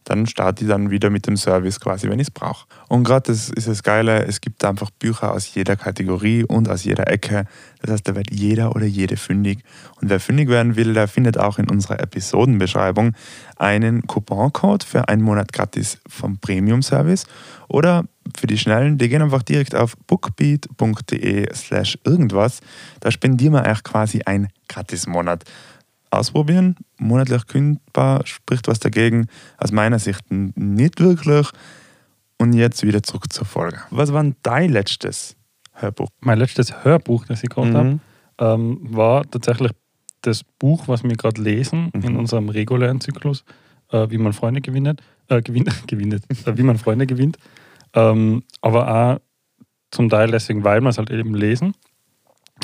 dann 0.05 0.26
starte 0.26 0.64
ich 0.64 0.70
dann 0.70 0.91
wieder 0.91 1.11
mit 1.11 1.26
dem 1.26 1.37
Service 1.37 1.79
quasi, 1.79 2.08
wenn 2.08 2.19
ich 2.19 2.29
es 2.29 2.31
brauche. 2.31 2.67
Und 2.88 3.05
gerade 3.05 3.31
das 3.31 3.50
ist 3.50 3.69
das 3.69 3.82
Geile, 3.82 4.25
es 4.25 4.41
gibt 4.41 4.64
einfach 4.64 4.91
Bücher 4.91 5.32
aus 5.32 5.55
jeder 5.55 5.76
Kategorie 5.76 6.44
und 6.44 6.69
aus 6.69 6.85
jeder 6.85 7.08
Ecke. 7.08 7.44
Das 7.81 7.91
heißt, 7.91 8.08
da 8.08 8.14
wird 8.14 8.31
jeder 8.31 8.75
oder 8.75 8.87
jede 8.87 9.17
fündig. 9.17 9.62
Und 10.00 10.08
wer 10.08 10.20
fündig 10.20 10.49
werden 10.49 10.76
will, 10.76 10.94
der 10.94 11.08
findet 11.08 11.38
auch 11.38 11.58
in 11.58 11.69
unserer 11.69 12.00
Episodenbeschreibung 12.00 13.12
einen 13.56 14.06
Couponcode 14.06 14.85
für 14.85 15.08
einen 15.08 15.23
Monat 15.23 15.52
gratis 15.52 15.99
vom 16.08 16.38
Premium-Service. 16.38 17.26
Oder 17.69 18.05
für 18.37 18.47
die 18.47 18.58
Schnellen, 18.58 18.99
die 18.99 19.08
gehen 19.08 19.23
einfach 19.23 19.43
direkt 19.43 19.75
auf 19.75 19.97
bookbeat.de 20.06 21.55
slash 21.55 21.99
irgendwas. 22.05 22.61
Da 23.00 23.11
spendieren 23.11 23.55
wir 23.55 23.64
euch 23.64 23.82
quasi 23.82 24.23
einen 24.25 24.49
Gratis-Monat 24.69 25.44
ausprobieren. 26.10 26.76
Monatlich 26.98 27.46
kündbar, 27.46 28.26
spricht 28.26 28.68
was 28.68 28.80
dagegen. 28.80 29.26
Aus 29.58 29.72
meiner 29.72 29.98
Sicht 29.98 30.30
nicht 30.30 31.00
wirklich. 31.00 31.48
Und 32.38 32.54
jetzt 32.54 32.82
wieder 32.86 33.02
zurück 33.02 33.32
zur 33.32 33.46
Folge. 33.46 33.78
Was 33.90 34.12
war 34.12 34.24
dein 34.42 34.70
letztes 34.72 35.36
Hörbuch? 35.74 36.08
Mein 36.20 36.38
letztes 36.38 36.84
Hörbuch, 36.84 37.26
das 37.26 37.42
ich 37.42 37.50
gehört 37.50 37.74
habe, 37.74 37.88
Mhm. 37.90 38.00
ähm, 38.38 38.78
war 38.82 39.30
tatsächlich 39.30 39.72
das 40.22 40.42
Buch, 40.58 40.88
was 40.88 41.02
wir 41.04 41.16
gerade 41.16 41.40
lesen 41.40 41.90
in 41.92 42.12
Mhm. 42.12 42.16
unserem 42.18 42.48
regulären 42.48 43.00
Zyklus, 43.00 43.44
äh, 43.90 44.08
wie 44.10 44.18
man 44.18 44.32
Freunde 44.32 44.60
gewinnt, 44.60 45.02
äh, 45.28 45.42
gewinnt, 45.42 45.68
gewinnt 45.86 46.14
äh, 46.46 46.56
wie 46.56 46.62
man 46.62 46.78
Freunde 46.78 47.06
gewinnt. 47.06 47.36
Ähm, 47.94 48.42
aber 48.62 48.88
auch 48.94 49.20
zum 49.90 50.08
Teil 50.08 50.30
deswegen, 50.30 50.62
weil 50.64 50.80
wir 50.80 50.88
es 50.90 50.98
halt 50.98 51.10
eben 51.10 51.34
lesen. 51.34 51.74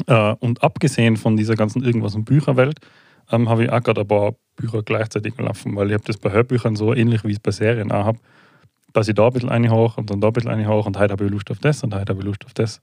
Äh, 0.06 0.34
und 0.40 0.62
abgesehen 0.62 1.16
von 1.16 1.36
dieser 1.36 1.54
ganzen 1.56 1.82
irgendwas 1.82 2.14
und 2.14 2.24
Bücherwelt, 2.24 2.78
ähm, 3.30 3.48
habe 3.48 3.64
ich 3.64 3.70
auch 3.70 3.82
gerade 3.82 4.02
ein 4.02 4.08
paar 4.08 4.34
Bücher 4.56 4.82
gleichzeitig 4.82 5.36
gelaufen, 5.36 5.76
weil 5.76 5.88
ich 5.88 5.94
habe 5.94 6.04
das 6.04 6.16
bei 6.16 6.30
Hörbüchern 6.30 6.76
so 6.76 6.94
ähnlich 6.94 7.24
wie 7.24 7.28
ich 7.28 7.36
es 7.36 7.40
bei 7.40 7.50
Serien 7.50 7.92
auch 7.92 8.04
habe, 8.04 8.18
dass 8.92 9.08
ich 9.08 9.14
da 9.14 9.26
ein 9.26 9.32
bisschen 9.32 9.50
eine 9.50 9.70
hoch 9.70 9.98
und 9.98 10.10
dann 10.10 10.20
da 10.20 10.28
ein 10.28 10.32
bisschen 10.32 10.50
eine 10.50 10.68
hoch 10.68 10.86
und 10.86 10.98
heute 10.98 11.12
habe 11.12 11.24
ich 11.24 11.30
Lust 11.30 11.50
auf 11.50 11.58
das 11.58 11.82
und 11.82 11.94
heute 11.94 12.10
habe 12.10 12.20
ich 12.20 12.26
Lust 12.26 12.44
auf 12.46 12.54
das. 12.54 12.80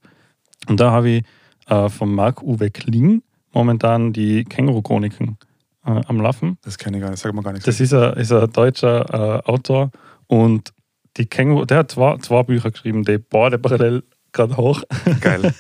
Und 0.67 0.79
da 0.79 0.91
habe 0.91 1.09
ich 1.09 1.23
äh, 1.67 1.89
von 1.89 2.13
Marc-Uwe 2.13 2.69
Kling 2.69 3.23
momentan 3.53 4.13
die 4.13 4.43
Känguru-Chroniken 4.43 5.37
äh, 5.85 6.01
am 6.07 6.21
Laufen. 6.21 6.57
Das 6.63 6.77
kenne 6.77 6.97
ich 6.97 7.03
gar 7.03 7.09
nicht, 7.09 7.19
sag 7.19 7.33
mal 7.33 7.41
gar 7.41 7.53
nichts. 7.53 7.65
Das 7.65 7.79
ist 7.79 7.93
ein, 7.93 8.13
ist 8.13 8.31
ein 8.31 8.51
deutscher 8.51 9.41
äh, 9.45 9.49
Autor 9.49 9.91
und 10.27 10.73
die 11.17 11.25
Känguru, 11.25 11.65
der 11.65 11.79
hat 11.79 11.91
zwei, 11.91 12.17
zwei 12.17 12.43
Bücher 12.43 12.71
geschrieben, 12.71 13.03
die 13.03 13.17
beide 13.17 13.57
parallel 13.59 14.03
gerade 14.31 14.57
hoch, 14.57 14.81
geil. 15.21 15.53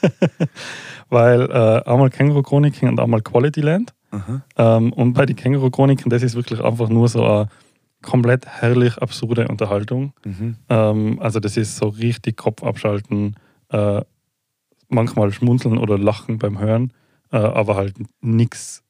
weil 1.09 1.41
äh, 1.43 1.89
einmal 1.89 2.09
Känguru-Chroniken 2.09 2.89
und 2.89 2.99
einmal 2.99 3.21
Quality 3.21 3.61
Land. 3.61 3.93
Ähm, 4.57 4.93
und 4.93 5.13
bei 5.13 5.25
den 5.25 5.35
Känguru-Chroniken, 5.35 6.09
das 6.09 6.23
ist 6.23 6.35
wirklich 6.35 6.63
einfach 6.63 6.89
nur 6.89 7.07
so 7.07 7.23
eine 7.25 7.47
komplett 8.01 8.45
herrlich 8.45 8.97
absurde 8.97 9.47
Unterhaltung. 9.47 10.13
Mhm. 10.25 10.55
Ähm, 10.69 11.19
also 11.19 11.39
das 11.39 11.57
ist 11.57 11.77
so 11.77 11.87
richtig 11.87 12.37
Kopf 12.37 12.63
abschalten, 12.63 13.35
äh, 13.69 14.01
manchmal 14.89 15.31
schmunzeln 15.31 15.77
oder 15.77 15.97
lachen 15.97 16.37
beim 16.37 16.59
Hören, 16.59 16.93
äh, 17.31 17.37
aber 17.37 17.75
halt 17.75 17.95
nichts 18.21 18.83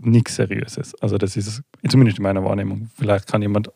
nichts 0.00 0.36
Seriöses. 0.36 0.94
Also 1.02 1.18
das 1.18 1.36
ist 1.36 1.62
zumindest 1.88 2.18
in 2.18 2.22
meiner 2.22 2.44
Wahrnehmung. 2.44 2.88
Vielleicht 2.96 3.26
kann 3.26 3.42
jemand 3.42 3.70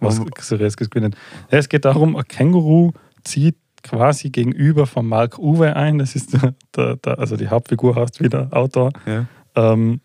was 0.00 0.20
Seriöses 0.38 0.90
gewinnen. 0.90 1.16
Es 1.48 1.68
geht 1.68 1.84
darum, 1.84 2.16
ein 2.16 2.24
Känguru 2.24 2.92
zieht 3.24 3.56
quasi 3.82 4.30
gegenüber 4.30 4.86
von 4.86 5.06
Mark 5.06 5.38
Uwe 5.38 5.74
ein. 5.76 5.98
Das 5.98 6.14
ist 6.14 6.36
der, 6.76 6.96
der, 6.96 7.18
also 7.18 7.36
die 7.36 7.48
Hauptfigur 7.48 7.96
heißt 7.96 8.22
wieder 8.22 8.48
Autor. 8.52 8.92
Ja. 9.06 9.26
Ähm, 9.58 10.00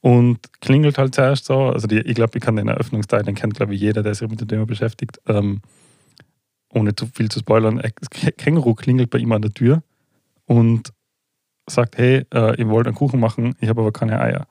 und 0.00 0.38
klingelt 0.60 0.98
halt 0.98 1.14
zuerst 1.14 1.46
so. 1.46 1.64
Also 1.64 1.86
die, 1.86 1.98
ich 1.98 2.14
glaube, 2.14 2.38
ich 2.38 2.44
kann 2.44 2.56
den 2.56 2.68
Eröffnungsteil, 2.68 3.22
den 3.22 3.34
kennt, 3.34 3.54
glaube 3.54 3.74
ich, 3.74 3.80
jeder, 3.80 4.02
der 4.02 4.14
sich 4.14 4.28
mit 4.28 4.40
dem 4.40 4.48
Thema 4.48 4.66
beschäftigt. 4.66 5.20
Ähm, 5.26 5.60
ohne 6.72 6.94
zu 6.94 7.06
viel 7.06 7.28
zu 7.28 7.40
spoilern. 7.40 7.82
Känguru 8.36 8.74
klingelt 8.74 9.10
bei 9.10 9.18
ihm 9.18 9.32
an 9.32 9.42
der 9.42 9.52
Tür 9.52 9.82
und 10.44 10.92
sagt, 11.68 11.98
hey, 11.98 12.24
äh, 12.32 12.58
ihr 12.60 12.68
wollt 12.68 12.86
einen 12.86 12.94
Kuchen 12.94 13.18
machen, 13.18 13.56
ich 13.60 13.68
habe 13.68 13.80
aber 13.80 13.92
keine 13.92 14.20
Eier. 14.20 14.46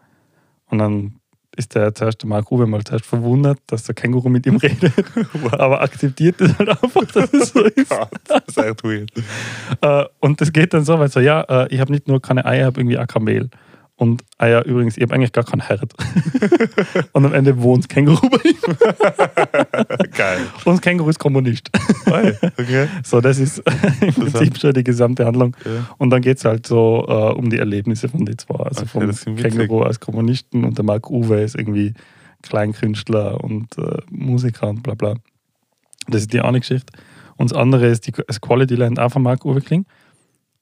Und 0.66 0.80
dann 0.80 1.20
ist 1.56 1.76
der 1.76 1.96
zuerst 1.96 2.22
der 2.22 2.28
Mark 2.28 2.52
Uwe 2.52 2.68
mal 2.68 2.84
zuerst 2.84 3.06
verwundert, 3.06 3.60
dass 3.68 3.84
der 3.84 3.96
Känguru 3.96 4.28
mit 4.28 4.46
ihm 4.46 4.58
redet, 4.58 4.94
aber 5.54 5.82
akzeptiert 5.82 6.42
es 6.42 6.58
halt 6.58 6.70
einfach, 6.70 7.06
dass 7.06 7.34
es 7.34 7.50
so 7.50 7.62
ist. 7.62 7.92
das 8.28 8.42
ist 8.48 8.58
echt 8.58 8.84
weird. 8.84 9.12
Äh, 9.82 10.06
und 10.20 10.40
das 10.42 10.52
geht 10.52 10.74
dann 10.74 10.86
so 10.86 11.00
weit 11.00 11.12
so, 11.12 11.20
ja, 11.20 11.42
äh, 11.42 11.74
ich 11.74 11.80
habe 11.80 11.92
nicht 11.92 12.08
nur 12.08 12.22
keine 12.22 12.46
Eier, 12.46 12.62
ich 12.62 12.66
habe 12.66 12.82
irgendwie 12.82 12.98
auch 12.98 13.08
kein 13.08 13.50
Und 13.98 14.24
Eier 14.38 14.66
übrigens, 14.66 14.98
ich 14.98 15.04
habe 15.04 15.16
eigentlich 15.16 15.32
gar 15.32 15.46
keinen 15.46 15.62
Herd. 15.62 15.94
und 17.14 17.26
am 17.26 17.34
Ende 17.34 17.62
wohnt 17.62 17.88
Känguru 17.88 18.30
bei 18.30 18.50
ihm. 18.50 18.58
Geil. 20.12 20.40
Und 20.66 20.82
Känguru 20.82 21.10
ist 21.10 21.20
Kommunist. 21.20 21.70
Okay. 22.06 22.88
So, 23.04 23.22
das 23.22 23.40
ist 23.40 23.60
im 24.02 24.14
Prinzip 24.14 24.58
schon 24.58 24.74
die 24.74 24.84
gesamte 24.84 25.26
Handlung. 25.26 25.56
Ja. 25.64 25.90
Und 25.98 26.10
dann 26.10 26.22
geht 26.22 26.38
es 26.40 26.46
halt 26.46 26.68
so 26.68 27.06
äh, 27.08 27.40
um 27.40 27.50
die 27.50 27.58
Erlebnisse 27.58 28.10
von 28.10 28.26
den 28.26 28.38
zwei. 28.38 28.66
Also 28.66 28.82
Okay, 28.94 29.14
vom. 29.14 29.36
Känguru 29.38 29.84
als 29.84 30.02
Kommunisten 30.02 30.66
und 30.66 30.78
der 30.78 30.84
Mark 30.84 31.10
Uwe 31.10 31.42
ist 31.42 31.56
irgendwie 31.56 31.94
Kleinkünstler 32.42 33.42
und 33.42 33.78
äh, 33.78 34.02
Musiker 34.10 34.70
und 34.70 34.84
bla 34.84 34.96
bla. 34.96 35.16
Das 36.08 36.22
ist 36.22 36.34
die 36.34 36.42
eine 36.42 36.60
Geschichte. 36.60 36.92
Und 37.38 37.52
das 37.52 37.58
andere 37.58 37.88
ist 37.88 38.08
die, 38.08 38.12
das 38.12 38.42
Quality 38.42 38.76
Land 38.76 39.00
auch 39.00 39.12
von 39.12 39.24
Mark 39.24 39.46
Uwe 39.46 39.62
Kling. 39.62 39.86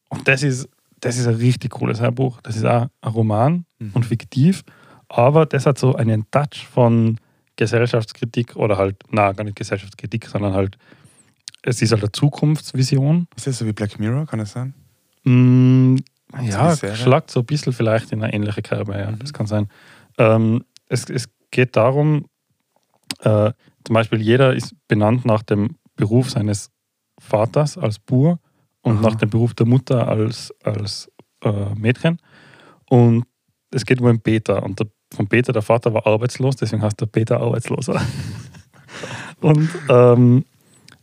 Und 0.09 0.27
das 0.27 0.43
ist, 0.43 0.69
das 1.03 1.17
ist 1.17 1.27
ein 1.27 1.35
richtig 1.35 1.71
cooles 1.71 1.99
Hörbuch. 2.01 2.39
Das 2.41 2.55
ist 2.55 2.65
auch 2.65 2.87
ein 3.01 3.11
Roman 3.11 3.65
Mhm. 3.79 3.91
und 3.93 4.05
fiktiv, 4.05 4.63
aber 5.09 5.45
das 5.45 5.65
hat 5.65 5.77
so 5.77 5.95
einen 5.95 6.25
Touch 6.31 6.65
von 6.71 7.19
Gesellschaftskritik 7.55 8.55
oder 8.55 8.77
halt, 8.77 8.95
na, 9.11 9.31
gar 9.33 9.43
nicht 9.43 9.55
Gesellschaftskritik, 9.57 10.25
sondern 10.27 10.53
halt, 10.53 10.77
es 11.61 11.81
ist 11.81 11.91
halt 11.91 12.01
eine 12.03 12.11
Zukunftsvision. 12.11 13.27
Ist 13.35 13.47
das 13.47 13.57
so 13.59 13.65
wie 13.65 13.73
Black 13.73 13.99
Mirror, 13.99 14.25
kann 14.25 14.39
es 14.39 14.51
sein? 14.53 14.73
Mm, 15.23 15.97
ja, 16.41 16.75
schlagt 16.75 17.31
so 17.31 17.41
ein 17.41 17.45
bisschen 17.45 17.73
vielleicht 17.73 18.11
in 18.11 18.23
eine 18.23 18.33
ähnliche 18.33 18.61
Kerbe, 18.61 18.97
ja, 18.97 19.11
Mhm. 19.11 19.19
das 19.19 19.33
kann 19.33 19.45
sein. 19.47 19.67
Ähm, 20.17 20.63
es, 20.87 21.09
es 21.09 21.27
geht 21.51 21.75
darum, 21.75 22.25
äh, 23.19 23.51
zum 23.85 23.93
Beispiel 23.93 24.21
jeder 24.21 24.55
ist 24.55 24.73
benannt 24.87 25.25
nach 25.25 25.43
dem 25.43 25.75
Beruf 25.95 26.29
seines 26.29 26.71
Vaters 27.19 27.77
als 27.77 27.99
Bur 27.99 28.39
und 28.83 28.97
Aha. 28.97 29.09
nach 29.09 29.15
dem 29.15 29.29
Beruf 29.29 29.53
der 29.55 29.65
Mutter 29.65 30.07
als, 30.07 30.53
als 30.63 31.11
äh, 31.43 31.73
Mädchen. 31.75 32.19
Und 32.89 33.25
es 33.71 33.85
geht 33.85 33.99
um 33.99 34.07
einen 34.07 34.19
Peter. 34.19 34.61
Und 34.61 34.79
der, 34.79 34.87
von 35.13 35.27
Peter, 35.27 35.51
der 35.51 35.61
Vater 35.61 35.93
war 35.93 36.05
arbeitslos, 36.05 36.55
deswegen 36.57 36.83
heißt 36.83 36.99
der 37.01 37.07
Peter 37.07 37.39
Arbeitsloser. 37.39 37.99
und 39.41 39.69
ähm, 39.89 40.45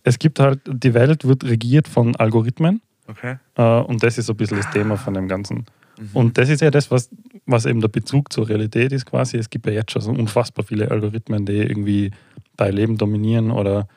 es 0.02 0.18
gibt 0.18 0.38
halt, 0.38 0.60
die 0.66 0.94
Welt 0.94 1.26
wird 1.26 1.44
regiert 1.44 1.88
von 1.88 2.14
Algorithmen. 2.16 2.80
Okay. 3.08 3.36
Äh, 3.56 3.80
und 3.80 4.02
das 4.02 4.18
ist 4.18 4.26
so 4.26 4.34
ein 4.34 4.36
bisschen 4.36 4.58
das 4.58 4.70
Thema 4.70 4.96
von 4.96 5.14
dem 5.14 5.26
Ganzen. 5.26 5.66
Mhm. 5.98 6.10
Und 6.14 6.38
das 6.38 6.48
ist 6.48 6.60
ja 6.60 6.70
das, 6.70 6.90
was, 6.90 7.10
was 7.46 7.66
eben 7.66 7.80
der 7.80 7.88
Bezug 7.88 8.32
zur 8.32 8.48
Realität 8.48 8.92
ist 8.92 9.06
quasi. 9.06 9.36
Es 9.36 9.50
gibt 9.50 9.66
ja 9.66 9.72
jetzt 9.72 9.92
schon 9.92 10.02
so 10.02 10.10
unfassbar 10.10 10.64
viele 10.64 10.90
Algorithmen, 10.90 11.44
die 11.46 11.56
irgendwie 11.56 12.12
dein 12.56 12.74
Leben 12.74 12.96
dominieren 12.96 13.50
oder 13.50 13.88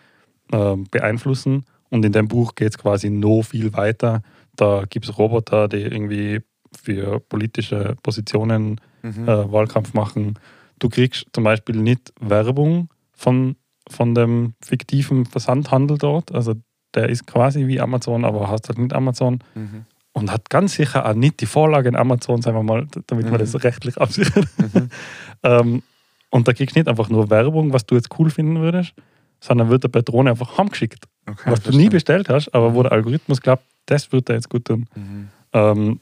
äh, 0.52 0.76
beeinflussen. 0.90 1.66
Und 1.94 2.04
in 2.04 2.12
dem 2.12 2.28
Buch 2.28 2.56
geht 2.56 2.72
es 2.72 2.78
quasi 2.80 3.12
noch 3.12 3.44
viel 3.44 3.72
weiter. 3.74 4.24
Da 4.56 4.86
gibt 4.90 5.06
es 5.08 5.16
Roboter, 5.20 5.68
die 5.68 5.78
irgendwie 5.78 6.42
für 6.76 7.20
politische 7.20 7.96
Positionen 8.02 8.82
Mhm. 9.04 9.28
äh, 9.30 9.52
Wahlkampf 9.52 9.94
machen. 9.94 10.40
Du 10.80 10.90
kriegst 10.90 11.28
zum 11.34 11.44
Beispiel 11.44 11.76
nicht 11.76 12.12
Werbung 12.20 12.90
von, 13.12 13.58
von 13.88 14.16
dem 14.16 14.54
fiktiven 14.66 15.28
Versandhandel 15.28 16.00
dort. 16.00 16.34
Also 16.34 16.56
der 16.96 17.10
ist 17.10 17.28
quasi 17.28 17.68
wie 17.68 17.80
Amazon, 17.80 18.26
aber 18.26 18.50
hast 18.50 18.70
halt 18.70 18.80
nicht 18.80 18.94
Amazon 18.94 19.40
Mhm. 19.54 19.86
und 20.14 20.32
hat 20.32 20.50
ganz 20.50 20.74
sicher 20.74 21.06
auch 21.08 21.14
nicht 21.14 21.42
die 21.42 21.46
Vorlage 21.46 21.90
in 21.90 21.96
Amazon, 21.96 22.42
sagen 22.42 22.58
wir 22.58 22.64
mal, 22.64 22.88
damit 23.08 23.26
man 23.26 23.34
Mhm. 23.36 23.38
das 23.40 23.64
rechtlich 23.64 23.98
absichert. 24.00 24.48
Mhm. 24.58 24.90
ähm, 25.44 25.84
und 26.32 26.48
da 26.48 26.54
kriegst 26.54 26.76
du 26.76 26.80
nicht 26.80 26.88
einfach 26.90 27.10
nur 27.10 27.30
Werbung, 27.30 27.72
was 27.72 27.86
du 27.86 27.94
jetzt 27.96 28.10
cool 28.18 28.32
finden 28.32 28.62
würdest, 28.62 28.94
sondern 29.42 29.70
wird 29.70 29.84
der 29.94 30.02
Drohne 30.02 30.32
einfach 30.32 30.58
heimgeschickt, 30.58 31.04
Okay, 31.26 31.52
was 31.52 31.62
du 31.62 31.72
nie 31.72 31.90
bestellt 31.90 32.30
hast, 32.30 32.54
aber 32.54 32.74
wo 32.74 32.84
der 32.84 32.92
Algorithmus 32.92 33.42
glaubt, 33.42 33.64
das 33.86 34.12
wird 34.12 34.30
er 34.30 34.36
jetzt 34.36 34.50
gut 34.50 34.66
tun. 34.66 34.88
Mhm. 34.96 35.30
Ähm, 35.54 36.00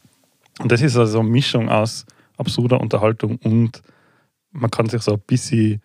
und 0.60 0.72
das 0.72 0.82
ist 0.82 0.98
also 0.98 1.20
eine 1.20 1.30
Mischung 1.30 1.70
aus 1.70 2.06
absurder 2.38 2.80
Unterhaltung 2.82 3.38
und 3.38 3.82
man 4.52 4.70
kann 4.72 4.90
sich 4.90 5.02
so 5.02 5.14
ein 5.14 5.20
bisschen 5.26 5.82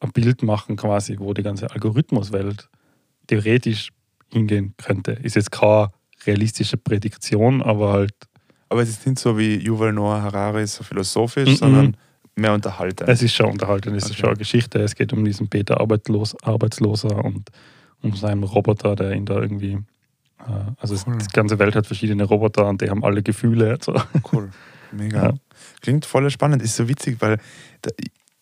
ein 0.00 0.12
Bild 0.12 0.42
machen, 0.42 0.76
quasi, 0.76 1.16
wo 1.18 1.32
die 1.34 1.42
ganze 1.42 1.70
Algorithmuswelt 1.70 2.68
theoretisch 3.26 3.90
hingehen 4.32 4.74
könnte. 4.76 5.12
Ist 5.12 5.36
jetzt 5.36 5.50
keine 5.50 5.90
realistische 6.26 6.76
Prädiktion, 6.76 7.62
aber 7.62 7.92
halt, 7.92 8.14
Aber 8.68 8.82
es 8.82 8.88
ist 8.88 9.06
nicht 9.06 9.18
so 9.18 9.38
wie 9.38 9.56
Yuval 9.58 9.92
Noah 9.92 10.22
Harari, 10.22 10.66
so 10.66 10.82
philosophisch, 10.84 11.50
Mhm. 11.50 11.56
sondern 11.56 11.96
mehr 12.34 12.52
unterhalten. 12.52 13.04
es 13.08 13.22
ist 13.22 13.34
schon 13.34 13.46
unterhalten, 13.50 13.94
es 13.94 14.04
ist 14.04 14.10
Okay. 14.10 14.20
schon 14.20 14.28
eine 14.30 14.38
Geschichte. 14.38 14.78
Es 14.80 14.94
geht 14.94 15.12
um 15.12 15.24
diesen 15.24 15.48
Peter 15.48 15.80
Arbeitslos, 15.80 16.36
Arbeitsloser 16.42 17.24
und 17.24 17.48
um 18.02 18.14
seinen 18.14 18.42
Roboter, 18.44 18.96
der 18.96 19.12
ihn 19.12 19.26
da 19.26 19.40
irgendwie. 19.40 19.78
Äh, 20.40 20.72
also 20.78 20.94
es- 20.94 21.06
Cool. 21.06 21.18
die 21.18 21.26
ganze 21.32 21.58
Welt 21.58 21.74
hat 21.74 21.86
verschiedene 21.86 22.24
Roboter 22.24 22.66
und 22.68 22.80
die 22.82 22.90
haben 22.90 23.04
alle 23.04 23.22
Gefühle. 23.22 23.78
So. 23.80 23.94
Cool. 24.32 24.50
Mega. 24.92 25.22
Ja. 25.30 25.34
Klingt 25.80 26.06
voll 26.06 26.30
spannend. 26.30 26.62
Ist 26.62 26.76
so 26.76 26.88
witzig, 26.88 27.16
weil 27.20 27.38
da, 27.82 27.90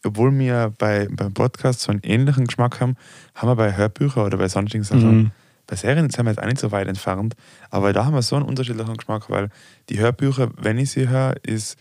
obwohl 0.05 0.37
wir 0.39 0.73
bei, 0.79 1.09
beim 1.11 1.33
Podcast 1.33 1.81
so 1.81 1.91
einen 1.93 2.03
ähnlichen 2.05 2.47
Geschmack 2.47 2.81
haben, 2.81 2.97
haben 3.35 3.49
wir 3.49 3.57
bei 3.57 3.75
Hörbüchern 3.77 4.27
oder 4.27 4.37
bei 4.37 4.49
sonstigen 4.49 4.85
Sachen, 4.85 5.17
Mhm. 5.17 5.31
bei 5.67 5.77
Serien 5.77 6.11
sind 6.11 6.27
wir 6.27 6.31
jetzt 6.33 6.43
auch 6.43 6.47
nicht 6.47 6.59
so 6.59 6.71
weit 6.73 6.89
entfernt, 6.89 7.35
aber 7.71 7.95
da 7.95 8.05
haben 8.05 8.15
wir 8.15 8.21
so 8.23 8.37
einen 8.37 8.45
unterschiedlichen 8.45 8.97
Geschmack, 8.99 9.31
weil 9.31 9.49
die 9.89 9.99
Hörbücher, 9.99 10.51
wenn 10.59 10.77
ich 10.77 10.91
sie 10.91 11.09
höre, 11.09 11.35
ist, 11.43 11.79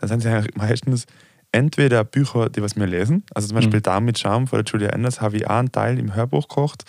dann 0.00 0.08
sind 0.08 0.22
sie 0.22 0.30
eigentlich 0.30 0.56
meistens 0.56 1.06
entweder 1.56 2.04
Bücher, 2.04 2.48
die 2.50 2.62
was 2.62 2.76
wir 2.76 2.86
lesen, 2.86 3.24
also 3.34 3.48
zum 3.48 3.56
Beispiel 3.56 3.78
Mhm. 3.78 3.82
Da 3.82 4.00
mit 4.00 4.18
Charme 4.18 4.46
von 4.46 4.62
der 4.62 4.70
Julia 4.72 4.90
Anders 4.90 5.20
habe 5.20 5.36
ich 5.36 5.46
auch 5.46 5.56
einen 5.56 5.72
Teil 5.72 5.98
im 5.98 6.14
Hörbuch 6.14 6.48
gekocht, 6.48 6.84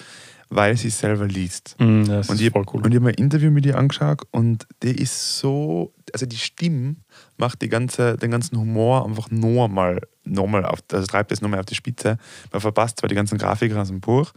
weil 0.50 0.78
sie 0.78 0.88
es 0.90 1.00
selber 1.00 1.26
liest. 1.28 1.76
Mhm, 1.80 2.08
das 2.08 2.30
Und 2.30 2.36
ist 2.36 2.42
ich, 2.42 2.52
voll 2.52 2.66
cool. 2.74 2.82
und 2.84 2.92
ich 2.92 2.96
habe 2.96 3.06
mir 3.06 3.12
ein 3.12 3.16
Interview 3.24 3.52
mit 3.52 3.66
ihr 3.66 3.78
angeschaut 3.78 4.22
und 4.32 4.66
die 4.84 4.92
ist 4.92 5.40
so, 5.40 5.94
also 6.14 6.26
die 6.26 6.38
Stimme 6.38 6.96
macht 7.38 7.62
die 7.62 7.70
ganze, 7.70 8.16
den 8.18 8.32
ganzen 8.32 8.58
Humor 8.58 9.06
einfach 9.06 9.30
nochmal, 9.32 10.00
nochmal 10.24 10.64
auf, 10.66 10.80
also 10.92 11.06
treibt 11.06 11.32
das 11.32 11.42
nochmal 11.42 11.60
auf 11.60 11.66
die 11.66 11.76
Spitze. 11.76 12.18
Man 12.52 12.62
verpasst 12.62 13.00
zwar 13.00 13.10
die 13.10 13.16
ganzen 13.16 13.38
Grafiker 13.38 13.82
aus 13.82 13.90
dem 13.90 14.00
Buch, 14.00 14.32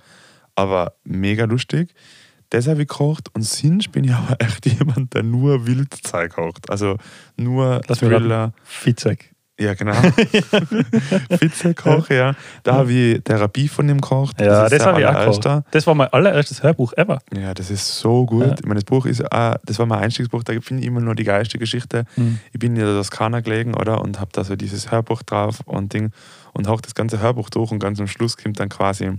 aber 0.57 0.95
mega 1.05 1.45
lustig. 1.45 1.95
Das 2.51 2.67
habe 2.67 2.83
ich 2.83 2.89
gekocht 2.89 3.29
und 3.35 3.43
sonst 3.45 3.93
bin 3.93 4.03
ich 4.05 4.13
aber 4.21 4.37
echt 4.41 4.67
jemand, 4.67 5.15
der 5.15 5.23
nur 5.23 5.67
Wildzeug 5.67 6.33
kocht. 6.35 6.69
Also 6.71 6.97
nur 7.37 7.81
Lass 7.87 7.99
Thriller. 8.01 8.53
Fitzek. 8.65 9.31
Ja, 9.61 9.75
genau. 9.75 9.93
Vizekoch, 11.38 12.09
ja. 12.09 12.35
Da 12.62 12.75
habe 12.75 12.93
ich 12.93 13.23
Therapie 13.23 13.69
von 13.69 13.88
ihm 13.88 14.00
gekocht. 14.00 14.40
Ja, 14.40 14.69
das, 14.69 14.71
der 14.71 14.87
habe 14.87 15.00
ich 15.00 15.07
auch 15.07 15.37
gekocht. 15.37 15.64
Das 15.71 15.87
war 15.87 15.95
mein 15.95 16.09
allererstes 16.09 16.62
Hörbuch 16.62 16.95
ever. 16.95 17.21
Ja, 17.35 17.52
das 17.52 17.71
ist 17.71 17.99
so 17.99 18.25
gut. 18.25 18.47
Ja. 18.47 18.55
Ich 18.55 18.64
meine, 18.64 18.76
das 18.76 18.85
Buch 18.85 19.05
ist, 19.05 19.31
auch, 19.31 19.57
das 19.67 19.79
war 19.79 19.85
mein 19.85 19.99
Einstiegsbuch, 19.99 20.43
da 20.45 20.55
finde 20.61 20.83
ich 20.83 20.87
immer 20.87 21.00
nur 21.00 21.14
die 21.14 21.25
geilste 21.25 21.59
Geschichte. 21.59 22.07
Ich 22.52 22.59
bin 22.59 22.75
in 22.75 22.85
der 22.85 22.95
Toskana 22.95 23.40
gelegen, 23.40 23.75
oder? 23.75 24.00
Und 24.00 24.19
habe 24.19 24.31
da 24.33 24.45
so 24.45 24.57
dieses 24.57 24.90
Hörbuch 24.90 25.23
drauf 25.23 25.61
und 25.67 25.93
Ding 25.93 26.12
und 26.55 26.67
hoch 26.67 26.81
das 26.81 26.95
ganze 26.95 27.21
Hörbuch 27.21 27.50
durch 27.50 27.71
und 27.71 27.81
ganz 27.81 28.00
am 28.00 28.07
Schluss 28.07 28.38
kommt 28.38 28.59
dann 28.61 28.71
quasi, 28.71 29.12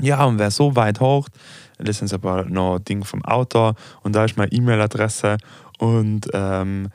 ja, 0.00 0.24
und 0.24 0.38
wer 0.38 0.50
so 0.50 0.76
weit 0.76 1.00
hocht, 1.00 1.32
das 1.78 1.98
sind 1.98 2.12
aber 2.12 2.44
noch 2.44 2.78
Ding 2.78 3.04
vom 3.04 3.24
Autor 3.24 3.74
und 4.02 4.14
da 4.14 4.24
ist 4.24 4.36
meine 4.36 4.50
E-Mail-Adresse 4.50 5.36
und 5.78 6.28
ähm, 6.32 6.88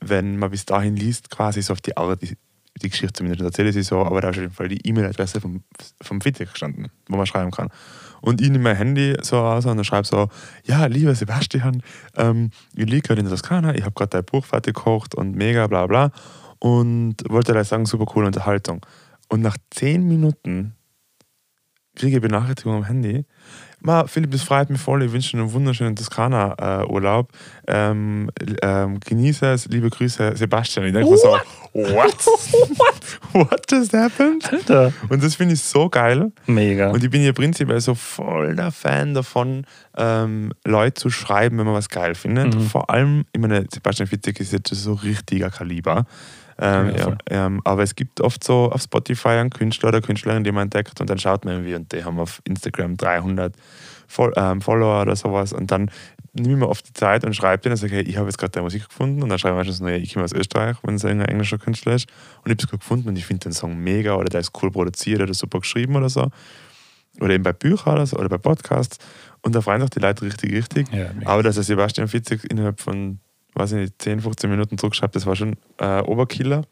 wenn 0.00 0.36
man 0.36 0.50
bis 0.50 0.64
dahin 0.64 0.96
liest, 0.96 1.30
quasi 1.30 1.62
so 1.62 1.72
auf 1.72 1.80
die 1.80 1.96
Art, 1.96 2.22
die, 2.22 2.36
die 2.82 2.90
Geschichte 2.90 3.12
zumindest 3.12 3.42
erzähle 3.42 3.72
sie 3.72 3.82
so, 3.82 4.04
aber 4.04 4.20
da 4.20 4.30
ist 4.30 4.36
auf 4.36 4.42
jeden 4.42 4.54
Fall 4.54 4.68
die 4.68 4.86
E-Mail-Adresse 4.86 5.40
vom, 5.40 5.64
vom 6.00 6.20
Fitzek 6.20 6.50
gestanden, 6.52 6.88
wo 7.08 7.16
man 7.16 7.26
schreiben 7.26 7.50
kann. 7.50 7.68
Und 8.20 8.40
ich 8.40 8.50
nehme 8.50 8.64
mein 8.64 8.76
Handy 8.76 9.16
so 9.22 9.38
raus 9.38 9.66
und 9.66 9.84
schreibe 9.84 10.06
so, 10.06 10.28
ja, 10.64 10.86
lieber 10.86 11.14
Sebastian, 11.14 11.82
ähm, 12.16 12.50
ich 12.74 12.86
liege 12.86 13.02
gerade 13.02 13.20
in 13.20 13.26
der 13.26 13.34
Toskana, 13.34 13.74
ich 13.74 13.82
habe 13.82 13.94
gerade 13.94 14.10
dein 14.10 14.24
Buch 14.24 14.44
fertig 14.44 14.74
gekocht 14.74 15.14
und 15.14 15.36
mega 15.36 15.66
bla 15.66 15.86
bla 15.86 16.10
und 16.58 17.16
wollte 17.28 17.52
dir 17.52 17.64
sagen, 17.64 17.86
super 17.86 18.06
coole 18.06 18.26
Unterhaltung. 18.26 18.84
Und 19.28 19.42
nach 19.42 19.56
zehn 19.70 20.06
Minuten 20.06 20.74
kriege 21.94 22.16
ich 22.16 22.22
Benachrichtigung 22.22 22.76
am 22.76 22.84
Handy. 22.84 23.24
Ma, 23.80 24.06
Philipp, 24.06 24.34
es 24.34 24.42
freut 24.42 24.70
mich 24.70 24.80
voll, 24.80 25.04
ich 25.04 25.12
wünsche 25.12 25.36
dir 25.36 25.42
einen 25.42 25.52
wunderschönen 25.52 25.94
Toskana-Urlaub. 25.94 27.30
ähm, 27.66 28.30
ähm, 28.62 28.98
genieße 29.00 29.46
es, 29.46 29.66
liebe 29.66 29.88
Grüße, 29.88 30.36
Sebastian. 30.36 30.86
Ich 30.86 30.92
denke 30.92 31.10
mir 31.10 31.16
so, 31.16 31.36
what? 31.72 32.26
what 33.32 33.70
just 33.70 33.92
happened? 33.92 34.52
Alter. 34.52 34.92
Und 35.08 35.22
das 35.22 35.36
finde 35.36 35.54
ich 35.54 35.62
so 35.62 35.88
geil. 35.88 36.32
Mega. 36.46 36.90
Und 36.90 37.04
ich 37.04 37.10
bin 37.10 37.22
ja 37.22 37.32
prinzipiell 37.32 37.80
so 37.80 37.94
voll 37.94 38.56
der 38.56 38.72
Fan 38.72 39.14
davon, 39.14 39.64
ähm, 39.96 40.52
Leute 40.64 40.94
zu 40.94 41.10
schreiben, 41.10 41.58
wenn 41.58 41.66
man 41.66 41.74
was 41.74 41.88
geil 41.88 42.14
findet. 42.14 42.54
Mhm. 42.54 42.62
Vor 42.62 42.90
allem, 42.90 43.26
ich 43.32 43.40
meine, 43.40 43.66
Sebastian 43.72 44.08
Fitzek 44.08 44.40
ist 44.40 44.52
jetzt 44.52 44.74
so 44.74 44.94
richtiger 44.94 45.50
Kaliber. 45.50 46.06
Ähm, 46.60 46.90
Ja, 46.90 46.96
ja, 46.96 47.02
voll. 47.04 47.18
ähm, 47.30 47.60
aber 47.64 47.82
es 47.82 47.94
gibt 47.94 48.20
oft 48.20 48.42
so 48.42 48.70
auf 48.72 48.82
Spotify 48.82 49.28
einen 49.28 49.50
Künstler 49.50 49.90
oder 49.90 50.00
Künstlerin, 50.00 50.44
die 50.44 50.52
man 50.52 50.64
entdeckt 50.64 51.00
und 51.00 51.08
dann 51.08 51.18
schaut 51.18 51.44
man 51.44 51.54
irgendwie 51.54 51.74
und 51.74 51.92
die 51.92 52.04
haben 52.04 52.18
auf 52.18 52.40
Instagram 52.44 52.96
300 52.96 53.54
Fol 54.08 54.32
ähm, 54.36 54.60
Follower 54.60 55.02
oder 55.02 55.14
sowas 55.16 55.52
und 55.52 55.70
dann 55.70 55.90
nehme 56.32 56.54
ich 56.54 56.60
mir 56.60 56.68
oft 56.68 56.88
die 56.88 56.92
Zeit 56.92 57.24
und 57.24 57.34
schreibe 57.34 57.62
denen 57.62 57.72
und 57.72 57.78
sage, 57.78 57.96
hey, 57.96 58.02
ich 58.02 58.16
habe 58.16 58.26
jetzt 58.26 58.38
gerade 58.38 58.52
deine 58.52 58.64
Musik 58.64 58.88
gefunden. 58.88 59.22
Und 59.22 59.28
dann 59.28 59.38
schreibe 59.38 59.56
ich 59.60 59.66
meistens 59.66 59.80
nur, 59.80 59.90
ich 59.90 60.12
komme 60.12 60.24
aus 60.24 60.32
Österreich, 60.32 60.76
wenn 60.82 60.94
es 60.94 61.04
ein 61.04 61.20
englischer 61.20 61.58
Künstler 61.58 61.94
ist. 61.94 62.08
Und 62.44 62.46
ich 62.46 62.52
habe 62.52 62.62
es 62.62 62.68
gerade 62.68 62.78
gefunden 62.78 63.08
und 63.08 63.16
ich 63.16 63.26
finde 63.26 63.44
den 63.44 63.52
Song 63.52 63.76
mega 63.78 64.14
oder 64.14 64.28
der 64.28 64.40
ist 64.40 64.52
cool 64.62 64.70
produziert 64.70 65.20
oder 65.20 65.34
super 65.34 65.60
geschrieben 65.60 65.96
oder 65.96 66.08
so. 66.08 66.30
Oder 67.20 67.34
eben 67.34 67.42
bei 67.42 67.52
Büchern 67.52 67.94
oder, 67.94 68.06
so, 68.06 68.16
oder 68.16 68.28
bei 68.28 68.38
Podcasts. 68.38 68.98
Und 69.42 69.54
da 69.54 69.60
freuen 69.60 69.80
sich 69.80 69.90
die 69.90 70.00
Leute 70.00 70.24
richtig, 70.24 70.52
richtig. 70.52 70.92
Ja. 70.92 71.10
Aber 71.24 71.42
dass 71.42 71.56
der 71.56 71.64
Sebastian 71.64 72.08
Fitzek 72.08 72.44
innerhalb 72.44 72.80
von, 72.80 73.18
weiß 73.58 73.72
ich 73.72 73.78
nicht, 73.78 74.02
10, 74.02 74.20
15 74.20 74.48
Minuten 74.50 74.78
zurückschreibt, 74.78 75.14
das 75.16 75.26
war 75.26 75.36
schon 75.36 75.56
äh, 75.78 76.00
Oberkiller. 76.00 76.62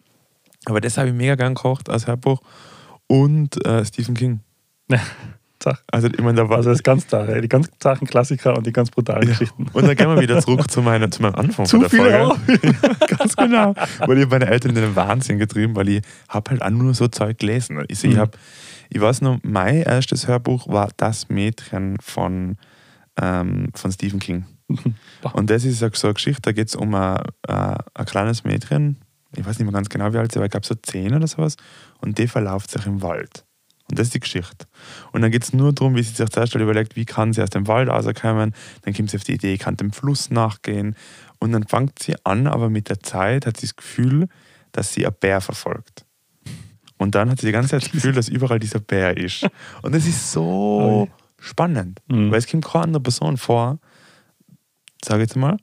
Aber 0.67 0.81
das 0.81 0.97
habe 0.99 1.09
ich 1.09 1.15
mega 1.15 1.35
gern 1.35 1.55
gekocht 1.55 1.89
als 1.91 2.07
Hörbuch. 2.07 2.41
Und 3.09 3.65
äh, 3.65 3.85
Stephen 3.85 4.15
King. 4.15 4.41
Also, 5.91 6.07
ich 6.09 6.19
meine, 6.21 6.35
da 6.43 6.49
war 6.49 6.59
Also 6.59 6.71
das 6.71 6.83
ganz 6.83 7.07
klare, 7.09 7.41
die 7.41 7.49
ganz 7.49 7.69
klaren 7.81 8.07
Klassiker 8.07 8.57
und 8.57 8.67
die 8.67 8.73
ganz 8.73 8.91
brutalen 8.91 9.27
Geschichten. 9.27 9.67
Und 9.73 9.87
dann 9.87 9.97
gehen 9.97 10.09
wir 10.09 10.21
wieder 10.21 10.41
zurück 10.41 10.71
zu, 10.71 10.81
meiner, 10.81 11.11
zu 11.11 11.23
meinem 11.23 11.35
Anfang 11.35 11.67
Zu 11.67 11.81
von 11.81 11.81
der 11.81 11.91
viele 11.91 12.11
Folge. 12.11 12.77
Ganz 13.19 13.35
genau. 13.37 13.75
Weil 13.99 14.19
ich 14.19 14.29
meine 14.29 14.47
Eltern 14.47 14.77
in 14.77 14.83
den 14.83 14.95
Wahnsinn 14.97 15.39
getrieben, 15.39 15.75
weil 15.75 15.89
ich 15.89 16.03
habe 16.29 16.51
halt 16.51 16.63
auch 16.63 16.71
nur 16.71 16.95
so 16.95 17.09
Zeug 17.09 17.39
gelesen. 17.39 17.83
Ich, 17.89 18.05
ich, 18.05 18.15
Mhm. 18.15 18.19
hab, 18.19 18.39
ich 18.91 19.01
weiß 19.01 19.23
noch, 19.23 19.39
mein 19.43 19.83
erstes 19.83 20.29
Hörbuch 20.29 20.69
war 20.69 20.91
Das 20.99 21.29
Mädchen 21.31 21.97
von, 22.01 22.59
ähm, 23.21 23.71
von 23.75 23.91
Stephen 23.91 24.21
King. 24.21 24.45
Und 25.33 25.51
das 25.51 25.65
ist 25.65 25.79
so 25.79 25.89
so 25.93 26.09
eine 26.09 26.15
Geschichte, 26.15 26.43
da 26.43 26.53
geht 26.53 26.69
es 26.69 26.77
um 26.77 26.95
ein, 26.95 27.21
ein, 27.49 27.77
ein 27.95 28.07
kleines 28.07 28.45
Mädchen, 28.45 28.99
ich 29.37 29.45
weiß 29.45 29.59
nicht 29.59 29.65
mehr 29.67 29.73
ganz 29.73 29.89
genau, 29.89 30.13
wie 30.13 30.19
alt 30.19 30.33
sie 30.33 30.39
war, 30.39 30.47
ich 30.47 30.51
glaube 30.51 30.67
so 30.67 30.75
zehn 30.75 31.15
oder 31.15 31.27
sowas, 31.27 31.57
und 32.01 32.19
die 32.19 32.27
verlauft 32.27 32.71
sich 32.71 32.87
im 32.87 33.03
Wald. 33.03 33.45
Und 33.89 33.99
das 34.01 34.09
ist 34.09 34.15
die 34.15 34.21
Geschichte. 34.21 34.67
Und 35.13 35.23
dann 35.23 35.31
geht 35.31 35.45
es 35.45 35.53
nur 35.53 35.73
darum, 35.73 35.95
wie 35.95 36.03
sie 36.03 36.13
sich 36.13 36.29
zuerst 36.31 36.55
überlegt, 36.57 36.97
wie 36.97 37.05
kann 37.05 37.33
sie 37.33 37.41
aus 37.41 37.51
dem 37.51 37.69
Wald 37.69 37.89
rauskommen. 37.89 38.53
Dann 38.83 38.95
kommt 38.95 39.11
sie 39.11 39.17
auf 39.17 39.23
die 39.23 39.35
Idee, 39.35 39.55
ich 39.55 39.61
kann 39.61 39.77
dem 39.77 39.93
Fluss 39.93 40.29
nachgehen. 40.29 40.97
Und 41.39 41.53
dann 41.53 41.69
fängt 41.69 42.01
sie 42.03 42.17
an, 42.25 42.49
aber 42.49 42.69
mit 42.69 42.89
der 42.89 42.99
Zeit 42.99 43.47
hat 43.47 43.59
sie 43.59 43.67
das 43.67 43.77
Gefühl, 43.77 44.27
dass 44.73 44.93
sie 44.93 45.07
ein 45.07 45.15
Bär 45.21 45.41
verfolgt. 45.41 46.05
Und 46.99 47.15
dann 47.15 47.31
hat 47.31 47.41
sie 47.41 47.47
die 47.47 47.53
ganze 47.53 47.71
Zeit 47.71 47.85
das 47.85 47.93
Gefühl, 47.93 48.13
dass 48.13 48.29
überall 48.29 48.59
dieser 48.59 48.81
Bär 48.81 49.17
ist. 49.17 49.47
Und 49.83 49.95
das 49.95 50.05
ist 50.05 50.33
so 50.33 51.09
spannend, 51.39 52.01
Mhm. 52.09 52.33
weil 52.33 52.39
es 52.39 52.49
kommt 52.49 52.65
keine 52.65 52.85
andere 52.87 53.03
Person 53.05 53.37
vor, 53.37 53.79
sage 55.07 55.23
ich 55.23 55.29
jetzt 55.31 55.37
mal, 55.37 55.57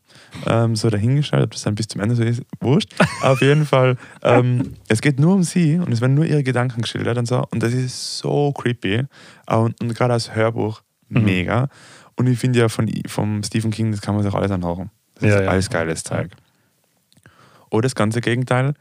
ähm, 0.48 0.76
so 0.76 0.90
dahingestellt, 0.90 1.44
ob 1.44 1.52
das 1.52 1.62
dann 1.64 1.76
bis 1.76 1.88
zum 1.88 2.02
Ende 2.02 2.16
so 2.16 2.24
ist, 2.24 2.42
wurscht. 2.60 2.94
Auf 3.22 3.42
jeden 3.42 3.66
Fall, 3.66 3.98
ähm, 4.24 4.74
es 4.88 5.02
geht 5.02 5.20
nur 5.20 5.34
um 5.36 5.44
sie 5.44 5.78
und 5.78 5.92
es 5.92 6.02
werden 6.02 6.16
nur 6.16 6.26
ihre 6.26 6.44
Gedanken 6.44 6.82
geschildert 6.82 7.18
und 7.18 7.28
so. 7.28 7.46
Und 7.52 7.62
das 7.62 7.74
ist 7.74 8.18
so 8.18 8.52
creepy. 8.54 9.04
Und, 9.48 9.80
und 9.82 9.94
gerade 9.96 10.14
als 10.14 10.34
Hörbuch 10.36 10.82
Mhm. 11.10 11.26
mega. 11.26 11.68
Und 12.16 12.28
ich 12.28 12.40
finde 12.40 12.60
ja 12.60 12.70
von, 12.70 12.90
vom 13.08 13.44
Stephen 13.44 13.70
King, 13.72 13.92
das 13.92 14.02
kann 14.02 14.16
man 14.16 14.24
sich 14.24 14.34
alles 14.34 14.50
anhören. 14.50 14.90
Das 15.16 15.30
Ja, 15.30 15.36
ist 15.38 15.44
ja. 15.44 15.50
alles 15.52 15.70
geiles 15.70 16.04
Zeug. 16.04 16.32
Oder 17.70 17.84
das 17.84 17.94
ganze 17.96 18.22
Gegenteil, 18.22 18.74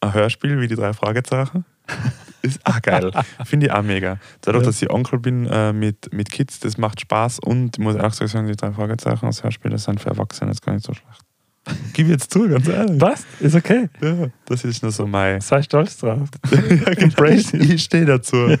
ein 0.00 0.14
Hörspiel 0.14 0.60
wie 0.60 0.68
die 0.68 0.74
drei 0.76 0.92
Fragezeichen. 0.92 1.64
Ist 2.42 2.60
auch 2.64 2.80
geil. 2.80 3.10
Finde 3.44 3.66
ich 3.66 3.72
auch 3.72 3.82
mega. 3.82 4.18
Dadurch, 4.42 4.62
Ja. 4.62 4.66
dass 4.70 4.80
ich 4.82 4.88
Onkel 4.90 5.18
bin 5.18 5.46
äh, 5.46 5.72
mit, 5.72 6.12
mit 6.12 6.30
Kids, 6.30 6.60
das 6.60 6.78
macht 6.78 7.00
Spaß 7.00 7.40
und 7.40 7.76
ich 7.76 7.82
muss 7.82 7.96
auch 7.96 8.12
sagen, 8.12 8.46
die 8.46 8.54
drei 8.54 8.70
Fragezeichen 8.72 9.26
als 9.26 9.42
Hörspiel, 9.42 9.70
das 9.72 9.84
sind 9.84 10.00
für 10.00 10.10
Erwachsene 10.10 10.50
jetzt 10.52 10.62
gar 10.64 10.72
nicht 10.74 10.84
so 10.86 10.92
schlecht. 10.94 11.20
Gib 11.94 12.06
jetzt 12.08 12.32
zu, 12.32 12.48
ganz 12.48 12.68
ehrlich. 12.68 12.98
Passt, 13.00 13.26
ist 13.40 13.56
okay. 13.56 13.88
Ja, 14.00 14.28
das 14.44 14.62
ist 14.64 14.82
nur 14.84 14.92
so 14.92 15.04
mein. 15.08 15.40
Sei 15.40 15.60
stolz 15.62 15.98
drauf. 15.98 16.28
ja, 16.52 16.60
genau, 16.60 16.84
Embrace 16.96 17.52
ich, 17.54 17.82
stehe 17.82 18.04
dazu. 18.04 18.54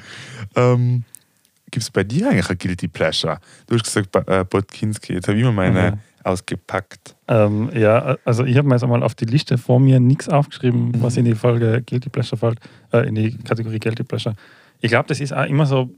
ähm, 0.56 1.04
Gibt 1.70 1.82
es 1.84 1.90
bei 1.90 2.02
dir 2.02 2.30
eigentlich 2.30 2.50
ein 2.50 2.58
Guilty 2.58 2.88
Pleasure? 2.88 3.38
Du 3.68 3.74
hast 3.76 3.84
gesagt, 3.84 4.10
bei- 4.10 4.24
äh, 4.40 4.44
Botkinski. 4.44 5.12
Jetzt 5.14 5.28
habe 5.28 5.36
ich 5.36 5.42
immer 5.42 5.52
meine 5.52 5.92
Mhm. 5.92 5.98
Ausgepackt. 6.26 7.16
Ähm, 7.28 7.70
ja, 7.74 8.16
also 8.24 8.44
ich 8.44 8.56
habe 8.56 8.68
mir 8.68 8.74
jetzt 8.74 8.82
einmal 8.84 9.02
auf 9.02 9.14
die 9.14 9.24
Liste 9.24 9.58
vor 9.58 9.80
mir 9.80 10.00
nichts 10.00 10.28
aufgeschrieben, 10.28 10.88
Mhm. 10.88 11.02
was 11.02 11.16
in 11.16 11.24
die 11.24 11.34
Folge 11.34 11.82
Guilty 11.86 12.08
Pleasure 12.08 12.36
fällt, 12.36 12.58
äh, 12.92 13.06
in 13.08 13.14
die 13.14 13.36
Kategorie 13.38 13.78
Guilty 13.78 14.02
Pleasure. 14.04 14.34
Ich 14.80 14.90
glaube, 14.90 15.08
das 15.08 15.20
ist 15.20 15.32
auch 15.32 15.46
immer 15.46 15.66
so, 15.66 15.90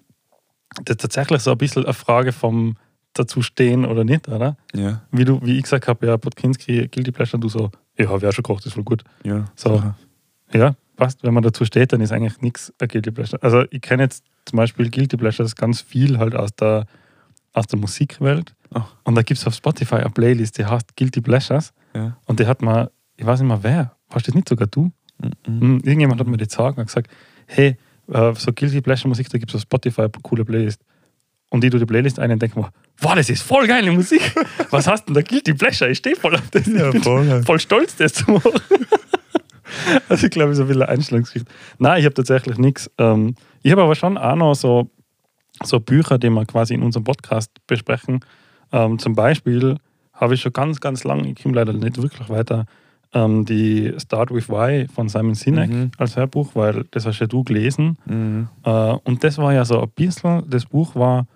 das 0.85 0.94
ist 0.94 1.00
tatsächlich 1.00 1.40
so 1.42 1.52
ein 1.52 1.58
bisschen 1.58 1.85
eine 1.85 1.94
Frage 1.94 2.32
vom 2.32 2.76
dazu 3.14 3.42
stehen 3.42 3.85
oder 3.85 4.04
nicht, 4.04 4.28
oder? 4.28 4.56
Ja, 4.75 5.02
Wie, 5.11 5.25
du, 5.25 5.40
wie 5.42 5.56
ich 5.56 5.64
gesagt 5.64 5.88
habe, 5.88 6.06
ja, 6.06 6.16
Podkinski, 6.18 6.87
Guilty 6.88 7.11
Pleasure, 7.11 7.40
du 7.40 7.49
so, 7.49 7.70
ja, 7.99 8.06
habe 8.08 8.18
ich 8.18 8.26
auch 8.26 8.32
schon 8.32 8.42
gekocht, 8.44 8.64
ist 8.66 8.75
voll 8.75 8.85
gut. 8.85 9.02
ja. 9.25 9.47
So. 9.56 9.76
sicher. 9.76 9.97
Ja, 10.52 10.75
passt. 10.97 11.23
Wenn 11.25 11.34
man 11.34 11.43
dazu 11.43 11.64
steht, 11.64 11.93
dann 11.93 12.00
ist 12.00 12.12
eigentlich 12.12 12.41
nichts 12.41 12.73
ein 12.80 12.88
Guilty 12.88 13.10
Pleasure. 13.10 13.43
Also 13.43 13.64
ich 13.71 13.80
kenne 13.80 14.04
jetzt 14.04 14.25
zum 14.47 14.56
Beispiel 14.58 14.88
Guilty 14.91 15.17
Pleasures 15.17 15.56
ganz 15.56 15.80
viel 15.80 16.19
halt 16.19 16.34
aus 16.36 16.54
der, 16.54 16.86
aus 17.58 17.66
der 17.66 17.78
Musikwelt. 17.78 18.54
Oh. 18.75 18.82
Und 19.04 19.14
da 19.14 19.23
gibt 19.23 19.38
es 19.40 19.47
auf 19.47 19.54
Spotify 19.54 19.97
eine 19.97 20.10
Playlist, 20.10 20.58
die 20.58 20.66
heißt 20.66 20.97
Guilty 20.97 21.21
Pleasures. 21.21 21.73
Ja. 21.94 22.16
Und 22.26 22.40
die 22.40 22.47
hat 22.47 22.62
man, 22.62 22.88
ich 23.16 23.26
weiß 23.26 23.40
nicht 23.40 23.49
mehr 23.49 23.62
wer, 23.62 23.97
warst 24.10 24.28
das 24.28 24.34
nicht 24.34 24.49
sogar 24.49 24.66
du? 24.66 24.90
Mhm. 25.47 25.60
Hm, 25.60 25.80
Irgendjemand 25.84 26.21
hat 26.21 26.26
mir 26.26 26.36
die 26.36 26.47
gesagt 26.47 26.78
und 26.78 26.86
gesagt, 26.86 27.10
hey, 27.47 27.76
äh, 28.12 28.34
so 28.34 28.52
Guilty 28.52 28.80
Pleasure 28.80 29.08
Musik, 29.08 29.28
da 29.30 29.38
gibt 29.38 29.50
es 29.50 29.56
auf 29.56 29.62
Spotify 29.62 30.02
eine 30.02 30.10
coole 30.23 30.44
Playlist. 30.44 30.82
Und 31.50 31.64
ich 31.64 31.71
tue 31.71 31.80
die 31.80 31.86
Playlist 31.86 32.18
ein 32.18 32.30
und 32.30 32.42
denke 32.42 32.58
mir, 32.58 32.71
wow, 33.00 33.14
das 33.14 33.30
ist 33.30 33.42
voll 33.42 33.66
geile 33.66 33.90
Musik. 33.90 34.21
Was 34.71 34.86
hast 34.86 35.06
denn 35.06 35.14
da 35.14 35.23
Guilty 35.23 35.54
Pleasure? 35.54 35.90
Ich 35.90 35.99
stehe 35.99 36.14
voll 36.14 36.34
auf 36.34 36.50
das. 36.50 36.66
Ja, 36.66 36.92
voll. 36.92 37.42
voll 37.42 37.58
stolz, 37.58 37.97
das 37.97 38.12
zu 38.12 38.30
machen. 38.30 38.52
also 40.08 40.26
ich 40.26 40.30
glaube, 40.30 40.54
so 40.54 40.62
ein 40.62 40.68
bisschen 40.68 40.82
eine 40.82 40.92
Einstellungsgeschichte. 40.92 41.50
Nein, 41.78 42.00
ich 42.00 42.04
habe 42.04 42.14
tatsächlich 42.14 42.58
nichts. 42.58 42.90
Ähm, 42.99 43.34
ich 43.62 43.73
habe 43.73 43.82
aber 43.82 43.94
schon 43.94 44.18
auch 44.18 44.36
noch 44.36 44.54
so, 44.54 44.90
so 45.64 45.80
Bücher, 45.80 46.18
die 46.18 46.30
wir 46.30 46.44
quasi 46.47 46.75
in 46.75 46.82
unserem 46.82 47.04
Podcast 47.04 47.50
besprechen. 47.66 48.21
Ähm, 48.73 48.99
zum 48.99 49.14
Beispiel 49.14 49.76
habe 50.12 50.34
ich 50.34 50.40
schon 50.40 50.52
ganz, 50.52 50.80
ganz 50.80 51.04
lange, 51.04 51.28
ich 51.30 51.42
komme 51.42 51.54
leider 51.54 51.73
nicht 51.73 52.00
wirklich 52.00 52.28
weiter, 52.28 52.66
ähm, 53.14 53.44
die 53.44 53.94
Start 53.99 54.30
with 54.32 54.49
Why 54.49 54.86
von 54.88 55.08
Simon 55.08 55.34
Sinek 55.34 55.71
Mhm. 55.71 55.90
als 55.97 56.16
Hörbuch, 56.16 56.54
weil 56.54 56.84
das 56.90 57.06
hast 57.06 57.21
ja 57.21 57.26
du 57.26 57.42
gelesen. 57.44 57.97
Mhm. 58.04 58.49
Äh, 58.64 58.71
und 59.04 59.25
das 59.25 59.38
war 59.38 59.52
ja 59.54 59.64
so 59.64 59.80
ein 59.80 59.88
bisschen, 59.94 60.44
das 60.50 60.66
Buch 60.66 60.94
war 60.94 61.26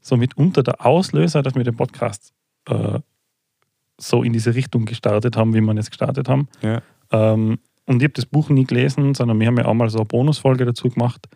so 0.00 0.16
mitunter 0.16 0.62
der 0.62 0.84
Auslöser, 0.84 1.42
dass 1.42 1.54
wir 1.54 1.62
den 1.62 1.76
Podcast 1.76 2.32
äh, 2.68 2.98
so 3.98 4.22
in 4.22 4.32
diese 4.32 4.54
Richtung 4.54 4.86
gestartet 4.86 5.36
haben, 5.36 5.54
wie 5.54 5.60
wir 5.60 5.74
jetzt 5.74 5.90
gestartet 5.90 6.28
haben. 6.28 6.48
Ja. 6.62 6.80
Ähm, 7.12 7.58
und 7.86 7.96
ich 7.98 8.04
habe 8.04 8.14
das 8.14 8.26
Buch 8.26 8.48
nie 8.48 8.64
gelesen, 8.64 9.14
sondern 9.14 9.38
wir 9.38 9.46
haben 9.46 9.58
ja 9.58 9.66
auch 9.66 9.74
mal 9.74 9.90
so 9.90 9.98
eine 9.98 10.06
Bonusfolge 10.06 10.64
dazu 10.64 10.88
gemacht, 10.88 11.28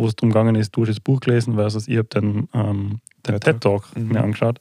wo 0.00 0.06
es 0.06 0.16
darum 0.16 0.30
gegangen 0.30 0.54
ist, 0.56 0.74
du 0.76 0.82
hast 0.82 0.88
das 0.90 1.00
Buch 1.00 1.20
gelesen 1.20 1.54
versus 1.54 1.86
ich 1.88 1.96
habe 1.98 2.08
den, 2.08 2.48
ähm, 2.54 3.00
den 3.26 3.34
TED 3.34 3.42
TED 3.44 3.60
Talk 3.60 3.96
Mhm. 3.96 4.08
mir 4.08 4.22
angeschaut. 4.22 4.58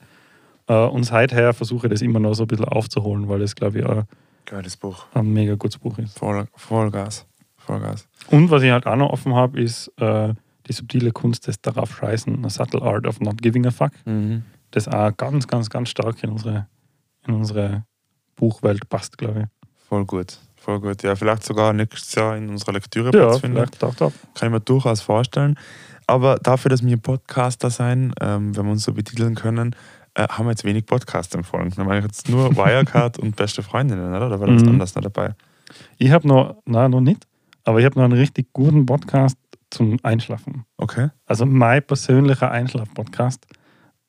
Äh, 0.68 0.74
und 0.86 1.04
seither 1.04 1.54
versuche 1.54 1.88
ich 1.88 1.92
das 1.94 2.02
immer 2.02 2.20
noch 2.20 2.34
so 2.36 2.44
ein 2.44 2.48
bisschen 2.48 2.66
aufzuholen, 2.66 3.28
weil 3.30 3.40
das, 3.40 3.56
glaube 3.56 3.80
ich, 3.80 3.86
auch 3.86 4.04
Geiles 4.46 4.78
Buch. 4.78 5.06
ein 5.14 5.32
mega 5.34 5.56
gutes 5.56 5.78
Buch 5.80 5.98
ist. 5.98 6.18
Voll, 6.18 6.46
Vollgas. 6.56 7.26
Vollgas. 7.58 8.08
Und 8.30 8.50
was 8.52 8.64
ich 8.64 8.72
halt 8.72 8.86
auch 8.88 8.96
noch 8.96 9.10
offen 9.12 9.34
habe, 9.36 9.60
ist 9.62 9.92
äh, 9.98 10.34
die 10.68 10.74
subtile 10.74 11.12
Kunst 11.12 11.48
des 11.48 11.60
darauf 11.62 11.96
Scheißen, 11.98 12.44
a 12.46 12.50
subtle 12.50 12.82
art 12.82 13.08
of 13.08 13.20
not 13.20 13.42
giving 13.42 13.66
a 13.66 13.72
fuck. 13.72 13.92
Mhm. 14.06 14.44
Das 14.72 14.88
auch 14.88 15.16
ganz, 15.18 15.48
ganz, 15.48 15.70
ganz 15.70 15.90
stark 15.90 16.24
in 16.24 16.30
unsere, 16.32 16.68
in 17.28 17.34
unsere 17.34 17.84
Buchwelt 18.36 18.88
passt, 18.90 19.18
glaube 19.18 19.42
ich. 19.42 19.68
Voll 19.88 20.06
gut. 20.06 20.40
Voll 20.62 20.80
gut. 20.80 21.04
Ja, 21.04 21.16
vielleicht 21.16 21.44
sogar 21.44 21.74
nächstes 21.74 22.14
Jahr 22.16 22.36
in 22.38 22.50
unserer 22.50 22.74
Lektüre 22.74 23.12
Ja, 23.18 23.34
vielleicht 23.34 23.82
doch, 23.82 23.96
doch. 23.96 24.12
Kann 24.36 24.50
ich 24.50 24.54
mir 24.54 24.60
durchaus 24.60 25.02
vorstellen. 25.02 25.58
Aber 26.08 26.36
dafür, 26.38 26.70
dass 26.70 26.84
wir 26.84 26.98
Podcaster 26.98 27.70
sein, 27.70 28.14
ähm, 28.20 28.56
wenn 28.56 28.66
wir 28.66 28.72
uns 28.72 28.84
so 28.84 28.94
betiteln 28.94 29.36
können, 29.36 29.76
äh, 30.16 30.28
haben 30.28 30.46
wir 30.46 30.52
jetzt 30.52 30.64
wenig 30.66 30.86
Podcasts 30.86 31.34
empfohlen. 31.36 31.72
Wir 31.76 31.86
haben 31.86 32.04
jetzt 32.04 32.30
nur 32.30 32.56
Wirecard 32.56 33.20
und 33.20 33.36
beste 33.36 33.62
Freundinnen, 33.64 34.10
oder? 34.14 34.28
Da 34.30 34.40
war 34.40 34.48
das 34.48 34.64
Mhm. 34.64 34.70
anders 34.70 34.96
noch 34.96 35.04
dabei. 35.04 35.36
Ich 35.98 36.12
habe 36.12 36.28
noch, 36.28 36.56
nein, 36.66 36.92
noch 36.92 37.02
nicht, 37.02 37.26
aber 37.64 37.80
ich 37.80 37.86
habe 37.86 37.98
noch 38.00 38.06
einen 38.06 38.18
richtig 38.20 38.52
guten 38.54 38.86
Podcast 38.86 39.38
zum 39.70 39.98
Einschlafen. 40.02 40.66
Okay. 40.78 41.10
Also 41.28 41.46
mein 41.46 41.84
persönlicher 41.86 42.50
Einschlaf-Podcast. 42.50 43.46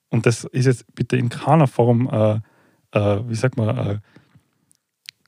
Und 0.08 0.24
das 0.24 0.44
ist 0.44 0.64
jetzt 0.66 0.86
bitte 0.94 1.16
in 1.18 1.28
keiner 1.28 1.66
Form, 1.66 2.08
äh, 2.10 2.40
äh, 2.98 3.28
wie 3.28 3.34
sagt 3.34 3.58
man, 3.58 3.76
äh, 3.76 3.98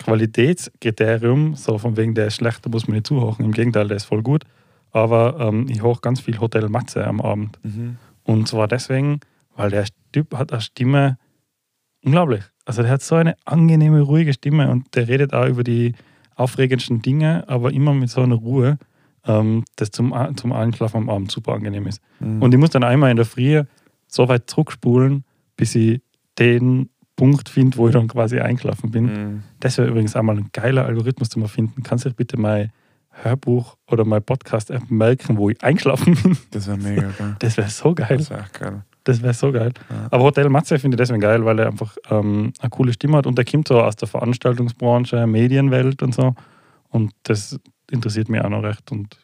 Qualitätskriterium, 0.04 1.54
so 1.54 1.78
von 1.78 1.96
wegen, 1.96 2.14
der 2.14 2.28
ist 2.28 2.36
schlecht, 2.36 2.64
da 2.64 2.70
muss 2.70 2.86
man 2.86 2.94
nicht 2.94 3.06
zuhören. 3.06 3.44
Im 3.44 3.52
Gegenteil, 3.52 3.88
der 3.88 3.96
ist 3.96 4.04
voll 4.04 4.22
gut. 4.22 4.44
Aber 4.90 5.36
ähm, 5.40 5.66
ich 5.68 5.82
höre 5.82 5.98
ganz 6.00 6.20
viel 6.20 6.38
Hotel 6.38 6.68
Matze 6.68 7.06
am 7.06 7.20
Abend. 7.20 7.58
Mhm. 7.62 7.96
Und 8.24 8.48
zwar 8.48 8.68
deswegen, 8.68 9.20
weil 9.56 9.70
der 9.70 9.86
Typ 10.12 10.36
hat 10.36 10.52
eine 10.52 10.60
Stimme 10.60 11.18
unglaublich. 12.04 12.44
Also 12.64 12.82
der 12.82 12.90
hat 12.90 13.02
so 13.02 13.14
eine 13.14 13.34
angenehme, 13.44 14.00
ruhige 14.00 14.32
Stimme 14.32 14.70
und 14.70 14.94
der 14.94 15.08
redet 15.08 15.32
auch 15.32 15.46
über 15.46 15.64
die 15.64 15.94
aufregendsten 16.36 17.02
Dinge, 17.02 17.44
aber 17.48 17.72
immer 17.72 17.94
mit 17.94 18.10
so 18.10 18.22
einer 18.22 18.36
Ruhe, 18.36 18.78
ähm, 19.26 19.64
das 19.76 19.90
zum, 19.90 20.14
zum 20.36 20.52
Einschlafen 20.52 20.96
am 20.98 21.10
Abend 21.10 21.30
super 21.30 21.52
angenehm 21.52 21.86
ist. 21.86 22.00
Mhm. 22.20 22.42
Und 22.42 22.52
ich 22.52 22.60
muss 22.60 22.70
dann 22.70 22.84
einmal 22.84 23.10
in 23.10 23.16
der 23.16 23.26
Früh 23.26 23.62
so 24.06 24.28
weit 24.28 24.48
zurückspulen, 24.48 25.24
bis 25.56 25.74
ich 25.74 26.00
den 26.38 26.90
Punkt 27.16 27.48
finde, 27.48 27.77
wo 27.77 27.88
ich 27.88 27.92
dann 27.92 28.09
quasi 28.09 28.40
eingeschlafen 28.40 28.90
bin. 28.90 29.05
Mhm. 29.05 29.42
Das 29.61 29.79
wäre 29.79 29.88
übrigens 29.88 30.16
einmal 30.16 30.38
ein 30.38 30.48
geiler 30.53 30.87
Algorithmus, 30.87 31.29
den 31.29 31.40
man 31.40 31.48
finden. 31.48 31.83
Kannst 31.83 32.05
du 32.05 32.09
dir 32.09 32.14
bitte 32.14 32.37
mein 32.37 32.72
Hörbuch 33.11 33.77
oder 33.90 34.05
mein 34.05 34.22
Podcast-App 34.22 34.90
merken, 34.90 35.37
wo 35.37 35.51
ich 35.51 35.62
eingeschlafen 35.62 36.14
bin? 36.22 36.37
Das 36.51 36.66
wäre 36.66 36.79
mega 36.79 37.11
geil. 37.18 37.37
Das 37.38 37.57
wäre 37.57 37.68
so 37.68 37.94
geil. 37.94 38.16
Das 38.18 38.31
wäre 38.31 38.46
geil. 38.59 38.83
Das 39.05 39.20
wäre 39.20 39.35
so 39.35 39.53
geil. 39.53 39.72
Ja. 39.90 40.09
Aber 40.11 40.25
Hotel 40.25 40.48
Matze 40.48 40.79
finde 40.79 40.94
ich 40.94 40.98
deswegen 40.98 41.20
geil, 41.20 41.44
weil 41.44 41.59
er 41.59 41.66
einfach 41.66 41.96
ähm, 42.09 42.53
eine 42.61 42.70
coole 42.70 42.92
Stimme 42.92 43.18
hat 43.18 43.27
und 43.27 43.37
der 43.37 43.44
kommt 43.44 43.68
so 43.68 43.81
aus 43.81 43.96
der 43.96 44.09
Veranstaltungsbranche, 44.09 45.27
Medienwelt 45.27 46.03
und 46.03 46.14
so. 46.14 46.35
Und 46.88 47.12
das 47.25 47.59
interessiert 47.90 48.29
mich 48.29 48.40
auch 48.40 48.48
noch 48.48 48.62
recht 48.62 48.90
und 48.92 49.18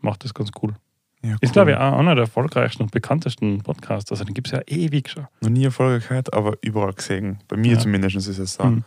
macht 0.00 0.24
das 0.24 0.34
ganz 0.34 0.50
cool. 0.62 0.74
Ja, 1.24 1.36
Ist, 1.40 1.54
glaube 1.54 1.70
ich, 1.70 1.76
auch 1.78 1.98
einer 1.98 2.14
der 2.14 2.24
erfolgreichsten 2.24 2.82
und 2.82 2.90
bekanntesten 2.90 3.62
Podcasts. 3.62 4.10
Also 4.10 4.24
den 4.24 4.34
gibt 4.34 4.48
es 4.48 4.52
ja 4.52 4.60
ewig 4.66 5.08
schon. 5.08 5.26
Noch 5.40 5.48
nie 5.48 5.68
gehört, 5.68 6.34
aber 6.34 6.54
überall 6.60 6.92
gesehen. 6.92 7.38
Bei 7.48 7.56
mir 7.56 7.72
Ja. 7.74 7.78
zumindest 7.78 8.16
ist 8.16 8.38
es 8.38 8.54
so. 8.54 8.64
Mhm. 8.64 8.84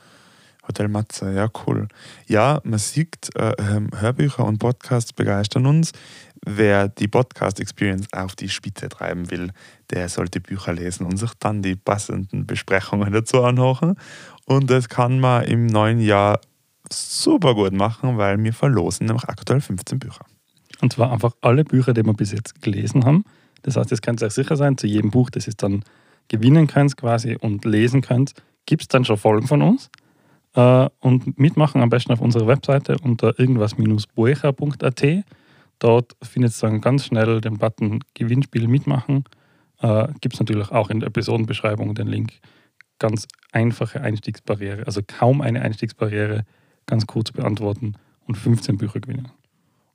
Hotel 0.68 0.88
Matze, 0.90 1.34
ja, 1.34 1.48
cool. 1.66 1.88
Ja, 2.28 2.60
man 2.64 2.78
sieht, 2.78 3.36
äh, 3.36 3.54
Hörbücher 3.98 4.46
und 4.46 4.60
Podcasts 4.60 5.14
begeistern 5.14 5.66
uns. 5.66 5.94
Wer 6.46 6.90
die 6.90 7.08
Podcast-Experience 7.08 8.08
auf 8.14 8.36
die 8.36 8.50
Spitze 8.50 8.90
treiben 8.90 9.32
will, 9.32 9.52
der 9.90 10.08
sollte 10.10 10.40
Bücher 10.42 10.74
lesen 10.74 11.06
und 11.08 11.18
sich 11.18 11.32
dann 11.40 11.62
die 11.64 11.76
passenden 11.76 12.46
Besprechungen 12.46 13.12
dazu 13.14 13.44
anhören. 13.44 13.96
Und 14.46 14.70
das 14.70 14.90
kann 14.90 15.20
man 15.20 15.46
im 15.46 15.66
neuen 15.66 16.00
Jahr 16.00 16.40
super 16.92 17.56
gut 17.56 17.74
machen, 17.74 18.18
weil 18.18 18.42
wir 18.44 18.54
verlosen 18.54 19.08
nämlich 19.08 19.24
aktuell 19.24 19.62
15 19.62 20.00
Bücher. 20.00 20.26
Und 20.82 20.94
zwar 20.94 21.12
einfach 21.12 21.36
alle 21.42 21.64
Bücher, 21.64 21.94
die 21.94 22.06
wir 22.06 22.14
bis 22.14 22.32
jetzt 22.32 22.62
gelesen 22.62 23.06
haben. 23.06 23.24
Das 23.64 23.76
heißt, 23.76 23.92
das 23.92 24.02
könnt 24.02 24.22
ihr 24.22 24.28
euch 24.28 24.34
sicher 24.34 24.56
sein, 24.56 24.78
zu 24.78 24.88
jedem 24.88 25.12
Buch, 25.12 25.30
das 25.30 25.48
ihr 25.48 25.54
dann 25.58 25.84
gewinnen 26.28 26.68
könnt 26.68 26.98
quasi 26.98 27.38
und 27.40 27.66
lesen 27.66 28.02
könnt, 28.02 28.34
gibt 28.66 28.84
es 28.84 28.88
dann 28.88 29.06
schon 29.06 29.18
Folgen 29.18 29.48
von 29.48 29.62
uns. 29.62 29.90
Äh, 30.54 30.90
und 31.00 31.40
mitmachen 31.40 31.82
am 31.82 31.90
besten 31.90 32.14
auf 32.14 32.22
unserer 32.22 32.48
Webseite 32.48 32.98
unter 33.02 33.40
irgendwas-buecher.at. 33.40 35.24
Dort 35.80 36.16
findet 36.24 36.54
ihr 36.58 36.70
dann 36.70 36.82
ganz 36.82 37.06
schnell 37.06 37.42
den 37.42 37.58
Button 37.58 38.00
Gewinnspiel 38.14 38.68
mitmachen. 38.68 39.24
Äh, 39.82 40.08
gibt 40.22 40.34
es 40.34 40.40
natürlich 40.40 40.72
auch 40.72 40.90
in 40.90 41.00
der 41.00 41.08
Episodenbeschreibung 41.08 41.94
den 41.94 42.08
Link. 42.08 42.34
Ganz 43.00 43.28
einfache 43.52 44.02
Einstiegsbarriere, 44.02 44.88
also 44.88 45.02
kaum 45.06 45.42
eine 45.42 45.62
Einstiegsbarriere, 45.62 46.46
ganz 46.88 47.06
kurz 47.06 47.32
beantworten 47.32 47.94
und 48.26 48.36
15 48.36 48.78
Bücher 48.78 49.00
gewinnen. 49.00 49.30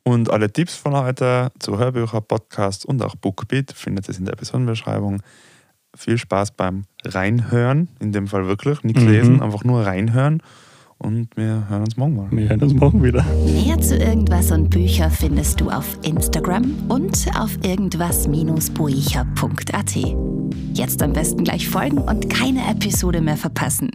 Und 0.04 0.30
alle 0.30 0.52
Tipps 0.52 0.74
von 0.74 0.94
heute 0.96 1.52
zu 1.60 1.78
Hörbüchern, 1.78 2.24
Podcasts 2.26 2.84
und 2.84 3.00
auch 3.02 3.14
Bookbeat 3.14 3.72
findet 3.72 4.08
ihr 4.08 4.18
in 4.18 4.24
der 4.24 4.34
Episodenbeschreibung. 4.34 5.22
Viel 5.96 6.18
Spaß 6.18 6.52
beim 6.52 6.84
Reinhören, 7.04 7.88
in 8.00 8.12
dem 8.12 8.26
Fall 8.26 8.46
wirklich, 8.46 8.82
nichts 8.82 9.02
Mhm. 9.02 9.08
lesen, 9.08 9.42
einfach 9.42 9.62
nur 9.64 9.84
reinhören. 9.86 10.42
Und 10.98 11.28
wir 11.36 11.66
hören 11.68 11.82
uns 11.82 11.96
morgen 11.96 12.16
mal. 12.16 12.26
Wir 12.30 12.48
hören 12.48 12.62
uns 12.62 12.74
morgen 12.74 13.02
wieder. 13.02 13.24
Mehr 13.44 13.78
zu 13.80 13.96
irgendwas 13.96 14.50
und 14.52 14.70
Bücher 14.70 15.10
findest 15.10 15.60
du 15.60 15.68
auf 15.70 15.98
Instagram 16.02 16.74
und 16.88 17.26
auf 17.36 17.50
irgendwas-buecher.at. 17.62 19.96
Jetzt 20.74 21.02
am 21.02 21.12
besten 21.12 21.44
gleich 21.44 21.68
folgen 21.68 21.98
und 21.98 22.30
keine 22.30 22.68
Episode 22.70 23.20
mehr 23.20 23.36
verpassen. 23.36 23.90